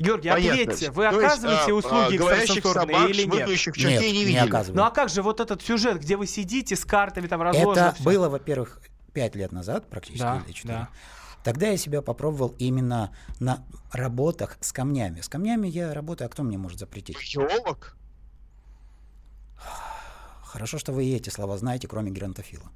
[0.00, 0.62] Георгий, Понятно.
[0.62, 3.48] ответьте, вы То есть, оказываете а, услуги а, экстрасенсорные или нет?
[3.76, 4.76] Нет, не не оказываю.
[4.76, 7.94] Ну а как же вот этот сюжет, где вы сидите с картами там разложено Это
[7.94, 8.04] всё?
[8.04, 8.80] было, во-первых,
[9.12, 10.74] пять лет назад, практически, Да, или четыре.
[10.74, 10.88] да.
[11.44, 15.20] Тогда я себя попробовал именно на работах с камнями.
[15.20, 17.16] С камнями я работаю, а кто мне может запретить?
[17.16, 17.96] Археолог?
[20.44, 22.70] Хорошо, что вы и эти слова знаете, кроме геронтофила.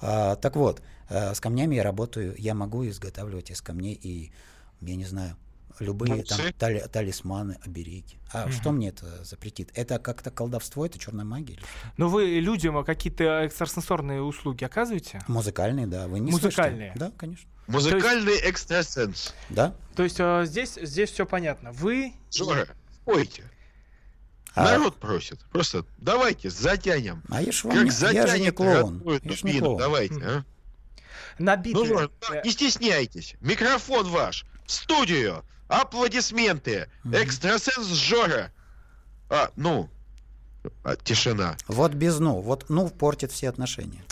[0.00, 4.32] А, так вот, э, с камнями я работаю, я могу изготавливать из камней и,
[4.80, 5.36] я не знаю,
[5.80, 8.18] любые там тали- талисманы, обереги.
[8.32, 9.70] А что мне это запретит?
[9.74, 11.58] Это как-то колдовство, это черная магия?
[11.96, 15.20] Но вы людям какие-то экстрасенсорные услуги оказываете?
[15.28, 16.08] Музыкальные, да.
[16.08, 16.92] Вы не Музыкальные?
[16.92, 16.98] слышите?
[16.98, 17.48] Да, конечно.
[17.66, 19.34] Музыкальный экстрасенс.
[19.50, 19.74] Да.
[19.96, 21.72] То есть э, здесь, здесь все понятно.
[21.72, 22.12] Вы...
[22.32, 22.68] Жора,
[23.02, 23.44] спойте.
[24.54, 25.40] А- Народ просит.
[25.50, 27.22] Просто давайте, затянем.
[27.28, 29.02] А я ж вам Как не- я же не клоун.
[29.22, 29.76] Я ж не клоун.
[29.78, 30.44] Давайте, а?
[31.38, 31.84] На Ну.
[31.84, 32.10] Жора,
[32.44, 33.34] не стесняйтесь.
[33.40, 34.46] Микрофон ваш.
[34.64, 35.44] В студию.
[35.68, 36.88] Аплодисменты.
[37.12, 38.52] Экстрасенс Жора.
[39.28, 39.88] А, ну,
[40.84, 41.56] а, тишина.
[41.66, 42.40] Вот без «ну».
[42.40, 44.02] Вот «ну» портит все отношения.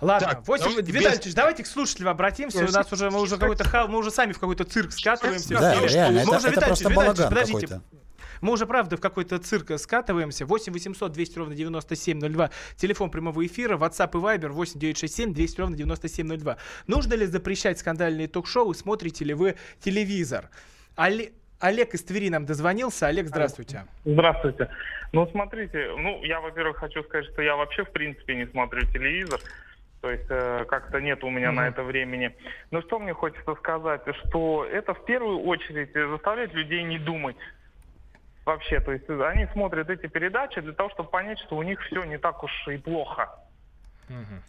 [0.00, 0.64] Ладно, Так, 8...
[0.64, 2.64] давайте Витальевич, без- давайте к слушателям обратимся.
[2.64, 5.48] У нас уже мы уже какой-то ха- мы уже сами в какой-то цирк скатываемся.
[5.58, 7.60] Да, Или- реально, Мы это- уже, это просто балаган подождите.
[7.66, 7.82] какой-то.
[8.40, 10.44] Мы уже, правда, в какой-то цирк скатываемся.
[10.44, 12.50] 8 800 200 ровно 9702.
[12.76, 13.78] Телефон прямого эфира.
[13.78, 16.56] WhatsApp и Viber 8 967 200 ровно 9702.
[16.86, 18.74] Нужно ли запрещать скандальные ток-шоу?
[18.74, 20.50] Смотрите ли вы телевизор?
[20.96, 23.06] Оле- Олег из Твери нам дозвонился.
[23.06, 23.84] Олег, здравствуйте.
[24.04, 24.68] Здравствуйте.
[25.12, 29.40] Ну, смотрите, ну, я, во-первых, хочу сказать, что я вообще, в принципе, не смотрю телевизор.
[30.00, 32.36] То есть э, как-то нет у меня на это времени.
[32.70, 37.36] Но что мне хочется сказать, что это в первую очередь заставляет людей не думать.
[38.44, 42.04] Вообще, то есть они смотрят эти передачи для того, чтобы понять, что у них все
[42.04, 43.30] не так уж и плохо.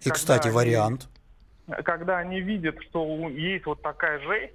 [0.04, 1.08] И, кстати, они- вариант.
[1.86, 4.54] когда они видят, что у- есть вот такая жесть,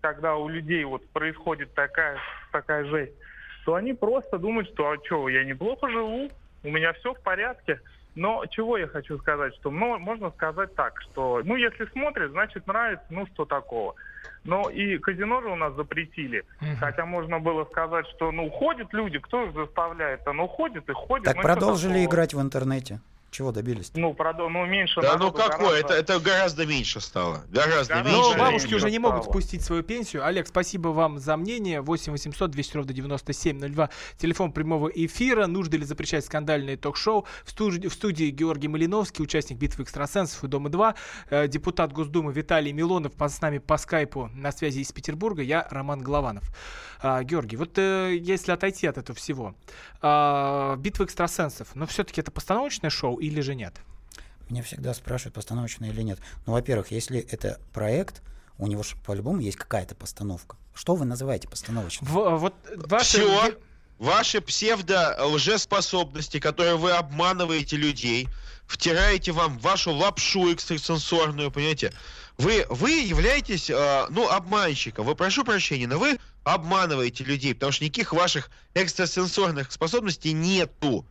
[0.00, 2.18] когда у людей вот происходит такая,
[2.52, 3.12] такая жесть,
[3.64, 6.30] то они просто думают, что а что, я неплохо живу,
[6.64, 7.80] у меня все в порядке.
[8.14, 12.66] Но чего я хочу сказать, что мо- можно сказать так, что ну если смотрят, значит
[12.66, 13.94] нравится, ну что такого.
[14.44, 16.44] Но и казино же у нас запретили.
[16.80, 20.92] Хотя можно было сказать, что ну ходят люди, кто их заставляет, а ну ходят и
[20.92, 21.26] ходят.
[21.26, 23.00] Так ну, продолжили играть в интернете.
[23.30, 23.90] Чего добились?
[23.94, 25.58] Ну, продо- ну меньше Да ну какое?
[25.58, 25.76] гораздо.
[25.76, 27.44] Это, это гораздо меньше стало.
[27.50, 28.10] Гораздо Гораздо меньше.
[28.16, 30.24] Но бабушки меньше уже не могут спустить свою пенсию.
[30.24, 31.82] Олег, спасибо вам за мнение.
[31.82, 33.90] 8 800 200 ровно 9702.
[34.16, 35.46] Телефон прямого эфира.
[35.46, 37.26] Нужно ли запрещать скандальные ток-шоу?
[37.44, 40.94] В студии, в студии Георгий Малиновский, участник битвы экстрасенсов и Дома 2.
[41.30, 45.42] э, депутат Госдумы Виталий Милонов по- с нами по скайпу на связи из Петербурга.
[45.42, 46.44] Я Роман Голованов.
[47.00, 49.54] А, Георгий, вот э, если отойти от этого всего.
[50.00, 51.68] а, битва экстрасенсов.
[51.74, 53.74] Но все-таки это постановочное шоу или же нет?
[54.48, 56.18] Меня всегда спрашивают, постановочно или нет.
[56.46, 58.22] Ну, во-первых, если это проект,
[58.58, 60.56] у него же по-любому есть какая-то постановка.
[60.74, 62.10] Что вы называете постановочным?
[62.10, 63.18] В- вот ваши...
[63.18, 63.58] Все.
[63.98, 68.28] Ваши псевдо-лжеспособности, которые вы обманываете людей,
[68.64, 71.92] втираете вам вашу лапшу экстрасенсорную, понимаете?
[72.36, 75.04] Вы, вы являетесь, э, ну, обманщиком.
[75.04, 76.20] Вы, прошу прощения, но вы
[76.54, 81.06] обманываете людей, потому что никаких ваших экстрасенсорных способностей нету.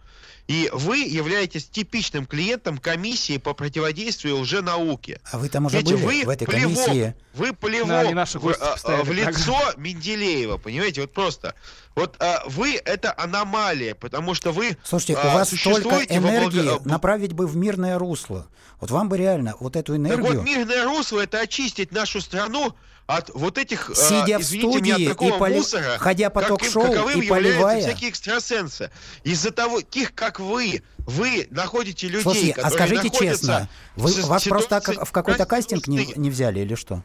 [0.47, 5.19] И вы являетесь типичным клиентом комиссии по противодействию лженауке.
[5.30, 7.15] А вы там уже Видите, были вы в этой плевок, комиссии?
[7.34, 11.54] Вы плевок Да, в, гости а, в лицо Менделеева, понимаете, вот просто.
[11.95, 16.62] Вот а, вы это аномалия, потому что вы Слушайте, а, у вас столько во энергии
[16.62, 18.47] благо- направить бы в мирное русло.
[18.80, 22.73] Вот вам бы реально вот эту Так энергию, вот, мирное русло это очистить нашу страну
[23.08, 26.41] от вот этих, а, Сидя в извините меня, от студии и поли- мусора, ходя по
[26.41, 27.82] каким- ток-шоу каковым и являются поливая.
[27.82, 28.91] всякие экстрасенсы.
[29.24, 34.12] Из-за того, таких как вы, вы находите людей, Слушайте, а которые скажите находятся честно, вы,
[34.12, 37.02] в вас просто как- в какой-то кастинг не, не взяли или что?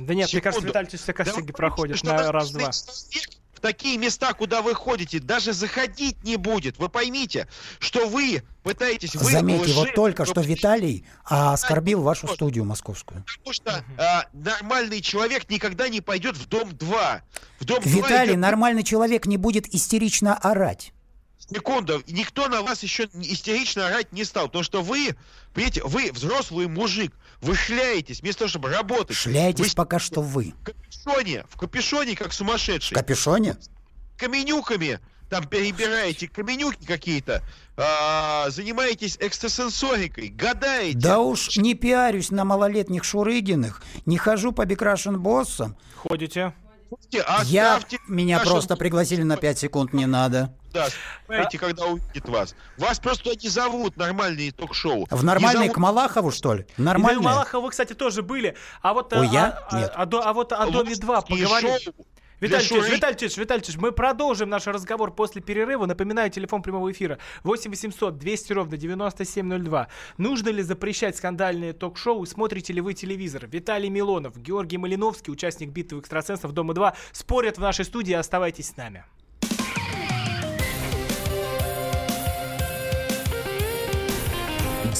[0.00, 0.66] Да нет, мне кажется, секунду.
[0.68, 2.70] Виталий все кастинги Да, проходят что на раз-два.
[3.58, 6.78] В такие места, куда вы ходите, даже заходить не будет.
[6.78, 7.48] Вы поймите,
[7.80, 9.16] что вы пытаетесь...
[9.16, 13.24] Вы Заметьте, вот лжи- только что Виталий а, оскорбил вашу студию московскую.
[13.24, 17.22] Потому что а, нормальный человек никогда не пойдет в дом 2.
[17.58, 20.92] В дом 2 Виталий, идет- нормальный человек не будет истерично орать.
[21.50, 25.16] Секунду, никто на вас еще истерично орать не стал, потому что вы,
[25.54, 29.16] понимаете, вы взрослый мужик, вы шляетесь вместо того, чтобы работать.
[29.16, 30.52] Шляетесь Вы пока что вы.
[30.60, 32.94] в капюшоне, в капюшоне, как В сумасшедший.
[32.94, 33.56] капюшоне?
[34.18, 37.42] каменюками там перебираете каменюки какие-то,
[37.76, 40.98] а, занимаетесь экстрасенсорикой, гадаете.
[40.98, 45.76] Да уж не пиарюсь на малолетних Шурыгиных, не хожу по Бикрашен боссам.
[45.96, 46.52] Ходите?
[46.88, 50.54] Слушайте, Я, оставьте меня нашим просто пригласили на 5 секунд, не надо.
[50.72, 50.86] Да,
[51.26, 52.54] знаете, когда увидит вас.
[52.76, 55.06] Вас просто туда не зовут нормальные ток-шоу.
[55.10, 56.66] В нормальный зовут- к Малахову, что ли?
[56.76, 58.54] Малахова вы, кстати, тоже были.
[58.82, 59.58] А вот, Ой, а, я?
[59.70, 59.92] а- Нет.
[59.94, 61.70] а до- а вот о Доме 2 Русские поговорим.
[61.82, 61.94] шоу
[62.40, 65.86] Виталий Шуры- Виталий мы продолжим наш разговор после перерыва.
[65.86, 69.88] Напоминаю, телефон прямого эфира 8 800 200 ровно 9702.
[70.18, 72.24] Нужно ли запрещать скандальные ток-шоу?
[72.26, 73.46] Смотрите ли вы телевизор?
[73.46, 78.12] Виталий Милонов, Георгий Малиновский, участник битвы экстрасенсов Дома 2, спорят в нашей студии.
[78.14, 79.04] Оставайтесь с нами.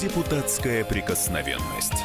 [0.01, 2.05] Депутатская прикосновенность.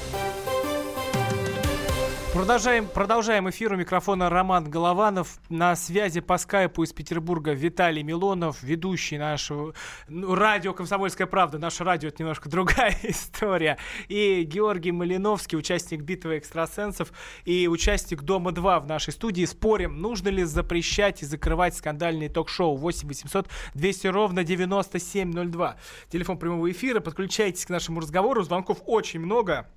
[2.33, 3.73] Продолжаем, продолжаем эфир.
[3.73, 5.37] У микрофона Роман Голованов.
[5.49, 9.73] На связи по скайпу из Петербурга Виталий Милонов, ведущий нашего
[10.07, 11.59] ну, радио «Комсомольская правда».
[11.59, 13.77] Наше радио— это немножко другая история.
[14.07, 17.11] И Георгий Малиновский, участник «Битвы экстрасенсов»
[17.43, 19.43] и участник «Дома-2» в нашей студии.
[19.43, 25.75] Спорим, нужно ли запрещать и закрывать скандальные ток-шоу 8 800 200 ровно 9702.
[26.09, 27.01] Телефон прямого эфира.
[27.01, 28.41] Подключайтесь к нашему разговору.
[28.41, 29.67] Звонков очень много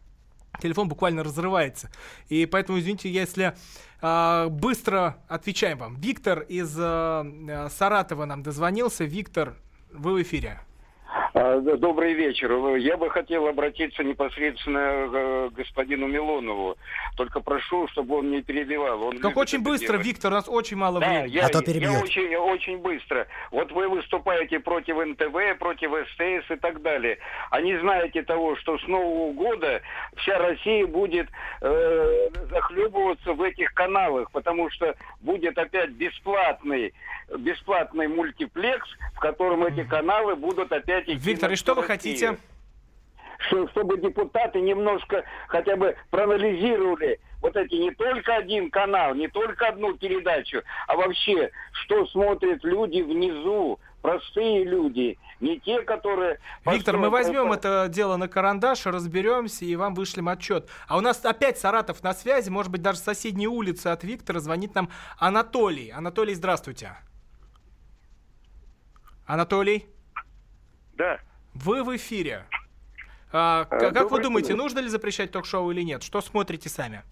[0.60, 1.90] телефон буквально разрывается.
[2.28, 3.54] И поэтому, извините, если
[4.00, 5.96] э, быстро отвечаем вам.
[5.96, 9.04] Виктор из э, Саратова нам дозвонился.
[9.04, 9.54] Виктор,
[9.92, 10.60] вы в эфире.
[11.32, 12.52] А, Добрый вечер.
[12.76, 16.76] Я бы хотел обратиться непосредственно к господину Милонову.
[17.16, 19.04] Только прошу, чтобы он не перебивал.
[19.04, 20.06] Он Как очень быстро, делать.
[20.06, 21.28] Виктор, у нас очень мало Да, времени.
[21.32, 23.26] я, я очень, очень быстро.
[23.52, 27.18] Вот вы выступаете против НТВ, против СТС и так далее.
[27.50, 29.82] А не знаете того, что с Нового года
[30.16, 31.28] вся Россия будет
[31.60, 36.92] э, захлебываться в этих каналах, потому что будет опять бесплатный,
[37.38, 42.38] бесплатный мультиплекс, в котором эти каналы будут опять идти Виктор, и что вы хотите?
[43.38, 49.68] Что- чтобы депутаты немножко хотя бы проанализировали вот эти не только один канал, не только
[49.68, 56.38] одну передачу, а вообще, что смотрят люди внизу, простые люди, не те, которые...
[56.64, 60.68] Виктор, мы возьмем это дело на карандаш, разберемся и вам вышлем отчет.
[60.88, 64.40] А у нас опять Саратов на связи, может быть, даже с соседней улицы от Виктора
[64.40, 65.90] звонит нам Анатолий.
[65.90, 66.92] Анатолий, здравствуйте.
[69.26, 69.86] Анатолий?
[70.96, 71.18] Да.
[71.54, 72.44] Вы в эфире.
[73.32, 74.56] А, Э, как вы думаете, день.
[74.58, 76.02] нужно ли запрещать ток-шоу или нет?
[76.02, 77.02] Что смотрите сами?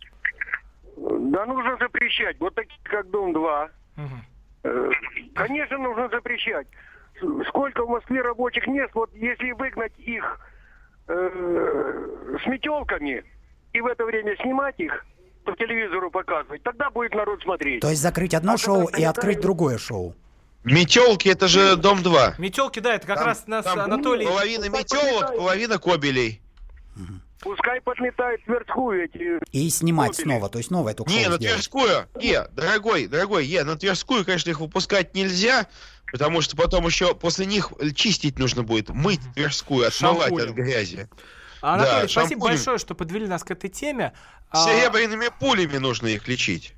[0.97, 2.39] Да нужно запрещать.
[2.39, 3.71] Вот такие, как Дом-2.
[4.65, 4.91] Э,
[5.35, 6.67] Конечно, нужно запрещать.
[7.49, 10.41] Сколько в Москве рабочих мест, вот если выгнать их
[11.09, 13.25] э, с метелками
[13.73, 15.05] и в это время снимать их,
[15.45, 17.81] по телевизору показывать, тогда будет народ смотреть.
[17.81, 20.15] То есть закрыть одно шоу и открыть другое шоу.
[20.65, 22.37] Метелки это же дом 2.
[22.39, 24.27] Метелки, да, это как Там- раз нас там Анатолий...
[24.27, 26.41] Половина метелок, половина кобелей.
[27.41, 29.41] Пускай подметают Тверскую эти...
[29.51, 31.39] И снимать снова, то есть новое ток-шоу Не, на.
[31.39, 35.67] Тверскую, не, дорогой, дорогой, е, на Тверскую, конечно, их выпускать нельзя,
[36.13, 41.09] потому что потом еще после них чистить нужно будет, мыть Тверскую, отмывать от грязи.
[41.63, 44.13] Анатолий, Да, спасибо большое, что подвели нас к этой теме.
[44.51, 46.75] А, Серебряными пулями нужно их лечить.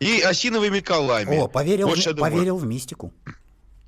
[0.00, 1.38] И осиновыми колами.
[1.38, 3.12] О, поверил, Вот в- что поверил в мистику.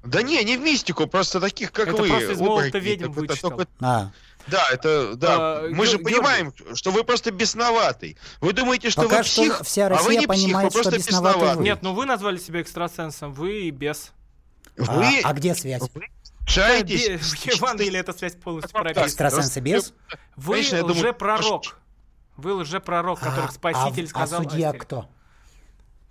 [0.04, 2.09] Да не, не в мистику, просто таких, как Это вы.
[2.09, 4.12] просто из «Молота ведьм» только- А,
[4.46, 5.36] Да, это, да.
[5.38, 8.16] А, мы же Ге- понимаем, что вы просто бесноватый.
[8.40, 10.90] Вы думаете, что Пока вы что псих, вся а вы не псих, понимает, вы что
[10.90, 11.64] просто бесноватый вы.
[11.64, 14.12] Нет, ну вы назвали себя экстрасенсом, вы и без.
[14.76, 15.82] Вы а, а где связь?
[16.46, 19.07] шаритесь Бе- с В Евангелии эта связь полностью прописана.
[19.07, 19.92] Экстрасенсы без?
[20.36, 21.62] Вы Конечно, думаю, лжепророк.
[22.36, 24.40] Вы лжепророк, которых А, Спаситель а, сказал.
[24.42, 25.09] а судья кто?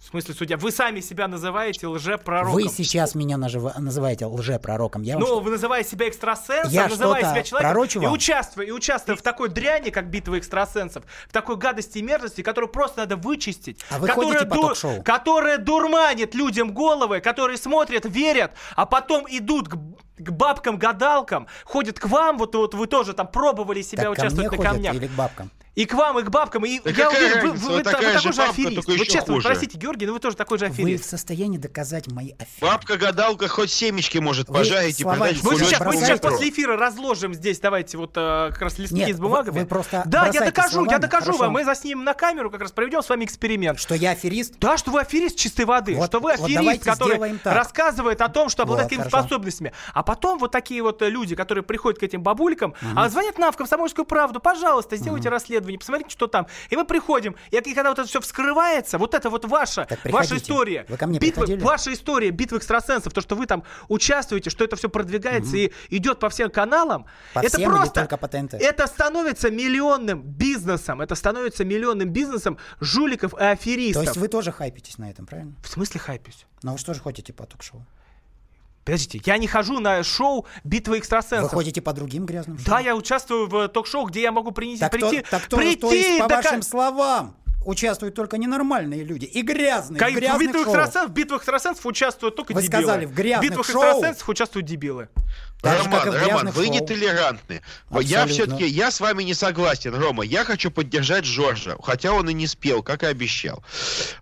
[0.06, 0.58] В смысле судья?
[0.58, 2.54] Вы сами себя называете лжепророком.
[2.54, 5.02] Вы сейчас меня нажива- называете лжепророком.
[5.02, 9.16] Я Ну, что- вы называете себя экстрасенсом, Я называя себя человеком и участвуя, и участвуя
[9.16, 13.84] в такой дряни, как битва экстрасенсов, в такой гадости и мерзости, которую просто надо вычистить.
[13.90, 15.02] А вы которая, ток-шоу?
[15.02, 19.76] которая дурманит людям головы, которые смотрят, верят, а потом идут к,
[20.18, 24.28] к бабкам-гадалкам, ходят к вам, вот, вот вы тоже там пробовали себя Так ко мне
[24.28, 24.96] участвовать на ходят камнях.
[24.96, 25.52] или к бабкам?
[25.76, 26.64] И к вам, и к бабкам.
[26.64, 28.88] И Да я уверен, вы, вы- Вот вы та- такая вы такой же бабка, аферист.
[28.88, 29.46] Вот еще честно, хуже.
[29.50, 31.04] простите, Георгий, но вы тоже такой же Вы аферист.
[31.04, 32.72] в состоянии доказать мои аферы.
[32.72, 37.34] Бабка-гадалка хоть семечки может Вы пожарить и продать Мы сейчас, мы сейчас после эфира разложим
[37.34, 39.54] здесь, давайте вот э, как раз листки Нет, с бумагами.
[39.54, 41.40] вы- вы просто да, я докажу, я словами, докажу хорошо.
[41.44, 41.52] вам.
[41.52, 43.78] Мы заснимем на камеру, как раз проведем с вами эксперимент.
[43.78, 44.54] Что я аферист?
[44.60, 48.30] Да, что вы аферист чистой воды, Вот- что вы вот аферист, давайте который рассказывает о
[48.30, 49.74] том, что обладает Вот, способностями.
[49.94, 53.52] А потом вот такие вот э, люди, которые приходят к этим бабулькам, а звонят нам
[53.52, 56.48] в комсомольскую правду, пожалуйста, сделайте расследование, посмотрите, что там.
[56.70, 60.38] И мы приходим, и, и когда вот это все вскрывается, вот это вот ваша, ваша
[60.38, 61.64] история, Вы ко мне битва, приходили?
[61.66, 66.20] ваша история битвы экстрасенсов, то, что вы там участвуете, что это все продвигается и идет
[66.20, 68.08] по всем каналам, По это всем просто,
[68.52, 74.04] это становится миллионным бизнесом, это становится миллионным бизнесом жуликов и То аферистов.
[74.04, 75.54] есть вы тоже хайпитесь на этом, правильно?
[75.64, 76.46] В смысле хайпюсь?
[76.64, 77.86] Ну вы что же ходите по ток-шоу?
[78.86, 81.52] Подождите, я не хожу на шоу «Битва Вы экстрасенсов».
[81.52, 82.68] ходите по другим грязным шоу?
[82.68, 85.58] Да, я участвую в э, ток-шоу, где я могу принести, Так, то, прийти, так то,
[85.58, 90.14] прийти, то есть, по дока- вашим словам, участвуют только ненормальные люди и грязные, Как в
[90.14, 90.74] в грязных битвах шоу.
[90.76, 92.84] экстрасенсов, в битвах экстрасенсов участвуют только Вы дебилы.
[92.84, 93.82] сказали, в грязных битвах шоу.
[93.82, 95.10] экстрасенсов участвуют дебилы.
[95.62, 96.74] Так Роман, Роман, вы шоу.
[96.76, 97.62] нетолерантны.
[98.02, 98.28] Я Абсолютно.
[98.28, 100.24] все-таки, я с вами не согласен, Рома.
[100.24, 103.64] Я хочу поддержать Жоржа, хотя он и не спел, как и обещал.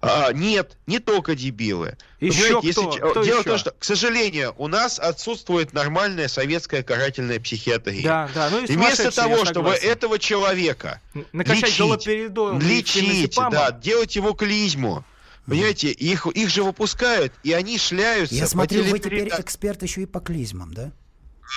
[0.02, 1.98] А, нет, не только дебилы.
[2.22, 2.92] Еще Понимаете, кто?
[2.94, 3.42] ч- Кто Дело еще?
[3.42, 8.04] в том, что, к сожалению, у нас отсутствует нормальная советская карательная психиатрия.
[8.04, 11.02] Да, да, ну и И вместо того, я чтобы этого человека
[11.34, 15.04] накачать лечить, лечить, да, делать его клизму,
[15.46, 20.06] Понимаете, их, их же выпускают, и они шляются Я смотрю, вы теперь эксперт еще и
[20.06, 20.94] по клизмам, да?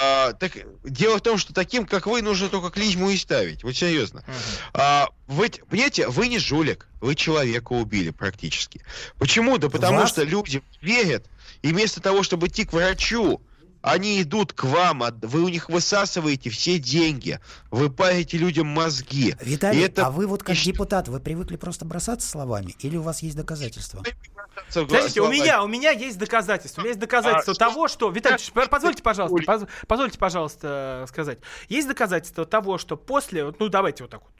[0.02, 0.52] А, так,
[0.84, 3.64] дело в том, что таким, как вы, нужно только клизму и ставить.
[3.64, 4.24] Вот серьезно.
[4.74, 8.82] А, вы, понимаете, вы не жулик, вы человека убили практически.
[9.18, 9.58] Почему?
[9.58, 10.10] Да потому Вас?
[10.10, 11.26] что люди верят,
[11.62, 13.40] и вместо того, чтобы идти к врачу,
[13.86, 17.38] они идут к вам, вы у них высасываете все деньги,
[17.70, 19.36] вы парите людям мозги.
[19.40, 23.22] Виталий, это а вы вот как депутат, вы привыкли просто бросаться словами или у вас
[23.22, 24.02] есть доказательства?
[24.68, 26.80] Смотрите, у меня, у меня есть доказательства.
[26.80, 28.10] У меня есть доказательства А, того, что...
[28.10, 31.38] Виталий, Ильич, позвольте, пожалуйста, поз- позвольте, пожалуйста, э, сказать.
[31.68, 33.54] Есть доказательства того, что после...
[33.58, 34.32] Ну, давайте вот так вот.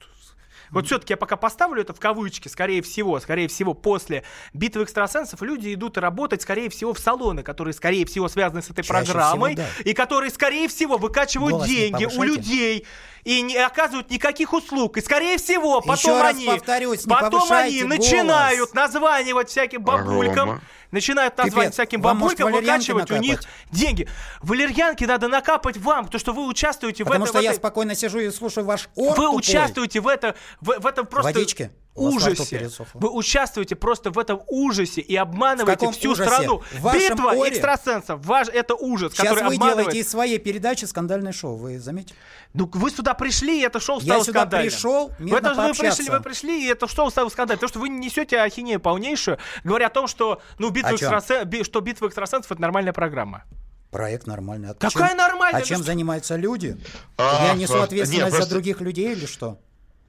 [0.71, 5.41] Вот все-таки я пока поставлю это в кавычки, скорее всего, скорее всего, после битвы экстрасенсов
[5.41, 9.53] люди идут работать, скорее всего, в салоны, которые, скорее всего, связаны с этой Чаще программой,
[9.53, 9.89] всего, да.
[9.89, 12.85] и которые, скорее всего, выкачивают Голос деньги у людей
[13.27, 14.95] и не оказывают никаких услуг.
[14.97, 17.97] И, скорее всего, потом Еще раз они, повторюсь, не потом они голос.
[17.97, 20.61] начинают названивать всяким бабулькам, Рома.
[20.91, 24.07] начинают названивать Пипец, всяким бабулькам, выкачивать у них деньги.
[24.41, 27.33] Валерьянки надо накапать вам, потому что вы участвуете в Потому этом.
[27.33, 29.37] что в я этой- спокойно сижу и слушаю ваш ор Вы тупой.
[29.39, 31.69] участвуете в, это, в, в этом просто Водички?
[31.97, 32.69] Ужасе.
[32.93, 36.29] Вы участвуете просто в этом ужасе и обманываете всю ужасе?
[36.29, 36.61] страну.
[36.73, 37.51] В Битва оре?
[37.51, 38.25] экстрасенсов.
[38.25, 39.77] Ваш, это ужас, Сейчас который вы обманывает.
[39.87, 42.15] делаете из своей передачи скандальное шоу, вы заметили?
[42.53, 44.71] Ну, вы сюда пришли, и это шоу Я стало сюда скандальным.
[44.71, 47.59] пришел Вы, мирно это, вы, пришли, вы пришли, и это шоу стало скандальным.
[47.59, 51.11] Потому что вы несете ахинею полнейшую, говоря о том, что, ну, битва, О чём?
[51.13, 53.43] экстрасе- би- что битва экстрасенсов это нормальная программа.
[53.91, 54.69] Проект нормальный.
[54.71, 55.61] А Какая чем- нормальная?
[55.61, 55.85] А чем что?
[55.85, 56.77] занимаются люди?
[57.17, 59.59] А, Я несу а, ответственность не, за просто- других людей или что?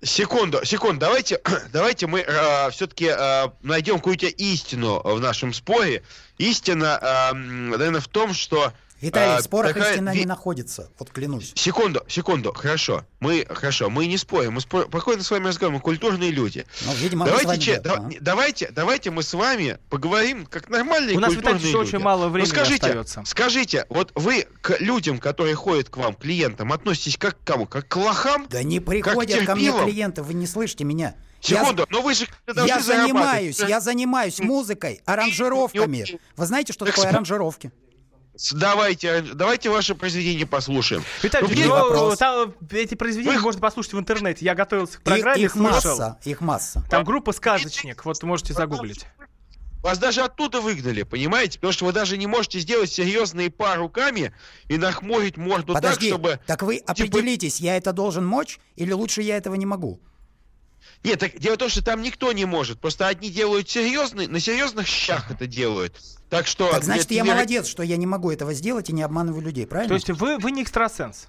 [0.01, 1.40] Секунду, секунду, давайте,
[1.72, 2.24] давайте мы
[2.70, 3.12] все-таки
[3.62, 6.03] найдем какую-то истину в нашем споре.
[6.38, 8.72] Истина, э, наверное, в том, что...
[9.01, 11.53] Виталий, в спорах такая истина ви- не находится, вот клянусь.
[11.55, 13.05] Секунду, секунду, хорошо.
[13.20, 14.86] Мы, хорошо, мы не спорим, мы спор...
[14.88, 16.66] спокойно с вами разговариваем, мы культурные люди.
[16.84, 18.11] Ну, видимо, давайте, че- да, а.
[18.20, 21.88] давайте, давайте мы с вами поговорим как нормальные У нас, Виталий, еще люди.
[21.88, 23.22] очень мало Ну, времени скажите, остается.
[23.24, 27.66] скажите, вот вы к людям, которые ходят к вам, клиентам, относитесь как к кому?
[27.66, 28.46] Как к лохам?
[28.51, 31.14] Да не приходят ко мне клиенты, вы не слышите меня.
[31.42, 32.26] Я- Секунду, но вы же
[32.66, 36.18] Я занимаюсь, я занимаюсь музыкой, аранжировками.
[36.36, 37.70] Вы знаете, что Так такое аранжировки?
[38.53, 41.03] Давайте, давайте ваше произведение послушаем.
[41.22, 42.18] Виталий, Ну, ну, вопрос.
[42.18, 44.45] там, эти произведения Вы- можно послушать в интернете.
[44.45, 45.72] Я готовился к Их, программе, их слушал.
[45.99, 46.84] масса, их масса.
[46.91, 49.07] Там группа «Сказочник», вот можете загуглить.
[49.82, 51.59] Вас даже оттуда выгнали, понимаете?
[51.59, 54.32] Потому что вы даже не можете сделать серьезные па руками
[54.66, 56.41] и нахмурить морду Подожди, так, чтобы...
[56.47, 60.01] так вы типа- определитесь, я это должен мочь или лучше я этого не могу?
[61.05, 62.80] Нет, так дело в том, что там никто не может.
[62.80, 65.96] Просто одни делают серьезные, на серьезных щах это делают.
[66.28, 66.70] Так что...
[66.70, 69.66] Так значит, я тебя- молодец, что я не могу этого сделать и не обманываю людей,
[69.66, 69.88] правильно?
[69.88, 71.28] То есть вы, вы не экстрасенс?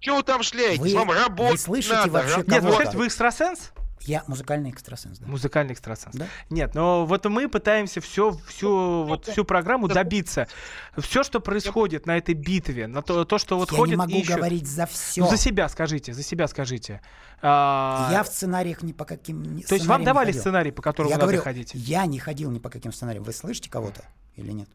[0.00, 0.80] Чего вы там шляетесь?
[0.80, 3.72] Вы- Вам работать вы слышите надо, вообще Нет, вы вы экстрасенс?
[4.02, 5.26] Я музыкальный экстрасенс, да.
[5.26, 6.14] Музыкальный экстрасенс.
[6.14, 6.26] Да.
[6.50, 10.48] Нет, но вот мы пытаемся все, всю, вот, всю программу добиться.
[10.96, 14.12] Все, что происходит на этой битве, на то, то что вот я ходит не могу
[14.12, 15.22] ищут- говорить за все.
[15.22, 17.00] Ну, за себя скажите, за себя скажите.
[17.42, 20.40] А, Я в сценариях ни по каким То есть вам давали ходил.
[20.40, 21.70] сценарий, по которому я надо говорю, ходить?
[21.74, 23.24] Я не ходил ни по каким сценариям.
[23.24, 24.02] Вы слышите кого-то
[24.36, 24.68] или нет?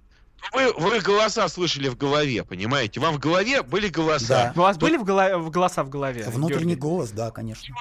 [0.51, 2.99] Вы, вы голоса слышали в голове, понимаете?
[2.99, 4.51] Вам в голове были голоса.
[4.55, 6.23] У вас были в голо- в голоса в голове?
[6.27, 6.75] Внутренний Георгий?
[6.81, 7.73] голос, да, конечно.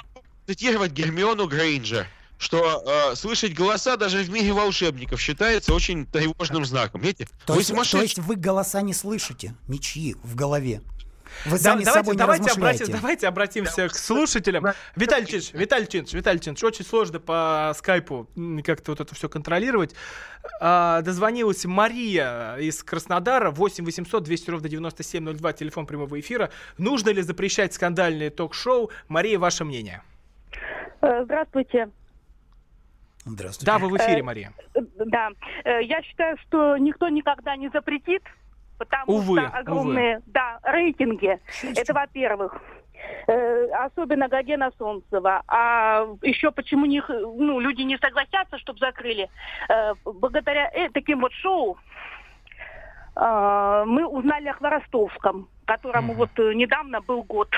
[0.46, 2.06] Цитировать Гермиону Грейнджер,
[2.38, 2.82] что
[3.12, 7.00] э, слышать голоса даже в мире волшебников считается очень тревожным знаком.
[7.00, 7.28] Видите?
[7.46, 10.82] То вы есть, то есть вы голоса не слышите, ничьи в голове.
[11.46, 14.66] Вы Да- сами давайте, собой не давайте, обратим- давайте обратимся к слушателям.
[14.96, 18.28] Виталий Тинович, Виталий Тинович, Виталий Тинович, очень сложно по скайпу
[18.64, 19.94] как-то вот это все контролировать.
[20.60, 26.50] А, дозвонилась Мария из Краснодара, 8 800 200 ровно 9702, телефон прямого эфира.
[26.78, 28.90] Нужно ли запрещать скандальные ток-шоу?
[29.08, 30.02] Мария, ваше мнение?
[31.00, 31.88] Э, Здравствуйте.
[33.24, 33.66] Здравствуйте.
[33.66, 34.52] Да, вы в эфире, Э, Мария.
[34.74, 35.30] Э, Да.
[35.64, 38.22] Э, Я считаю, что никто никогда не запретит,
[38.78, 41.38] потому Увы, что огромные да, рейтинги.
[41.76, 42.60] Это во-первых.
[43.26, 45.42] Э, Особенно Гогена Солнцева.
[45.48, 49.28] А еще почему них, ну, люди не согласятся, чтобы закрыли?
[49.68, 51.78] Э, Благодаря э, таким вот шоу
[53.16, 57.48] э, мы узнали о Хворостовском, которому вот э, недавно был год.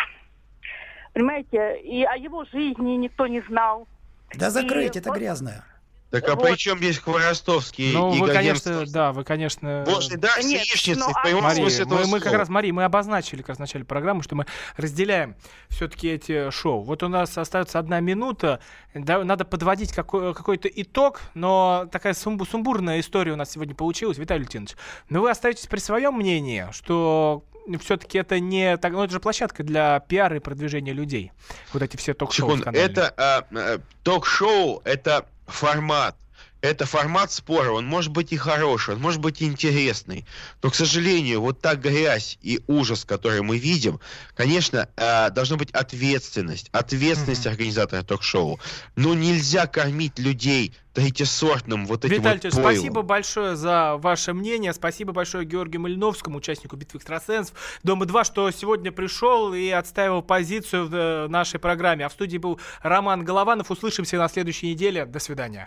[1.15, 1.81] Понимаете?
[1.83, 3.87] И о его жизни никто не знал.
[4.35, 5.65] Да закрыть, И это вот- грязное.
[6.11, 6.45] Так а Вот.
[6.49, 9.83] при чем здесь Хворостовский Ну, и вы, конечно, да, вы, конечно...
[9.85, 12.33] Божий дар с Нет, яичницей ну, в а- прямом Мария, смысле этого мы, мы как
[12.35, 14.47] раз, Мария, мы обозначили как раз в начале программы, что мы
[14.77, 15.35] разделяем
[15.71, 16.83] все-таки эти шоу.
[16.83, 18.61] Вот у нас остается одна минута,
[18.95, 24.17] да, надо подводить какой, какой-то итог, но такая сумбу- сумбурная история у нас сегодня получилась,
[24.17, 24.77] Виталий Лютинович.
[25.09, 27.43] Но вы остаетесь при своем мнении, что
[27.81, 31.33] все-таки это не так, ну это же площадка для пиара и продвижения людей.
[31.73, 32.57] Вот эти все ток-шоу.
[32.57, 36.17] Секунду, это а, а, ток-шоу, это формат.
[36.65, 40.25] Это формат спора, он может быть и хороший, он может быть и интересный,
[40.63, 44.01] но, к сожалению, вот та грязь и ужас, который мы видим,
[44.35, 48.59] конечно, а, должна быть ответственность, ответственность организатора ток-шоу.
[48.97, 52.73] Но нельзя кормить людей третьесортным вот этим Виталий вот пойлом.
[52.73, 54.73] спасибо большое за ваше мнение.
[54.73, 60.95] Спасибо большое Георгию Малиновскому, участнику битвы экстрасенсов Дома-2, что сегодня пришел и отстаивал позицию в
[60.95, 62.07] э, нашей программе.
[62.07, 63.71] А в студии был Роман Голованов.
[63.71, 65.05] Услышимся на следующей неделе.
[65.05, 65.67] До свидания.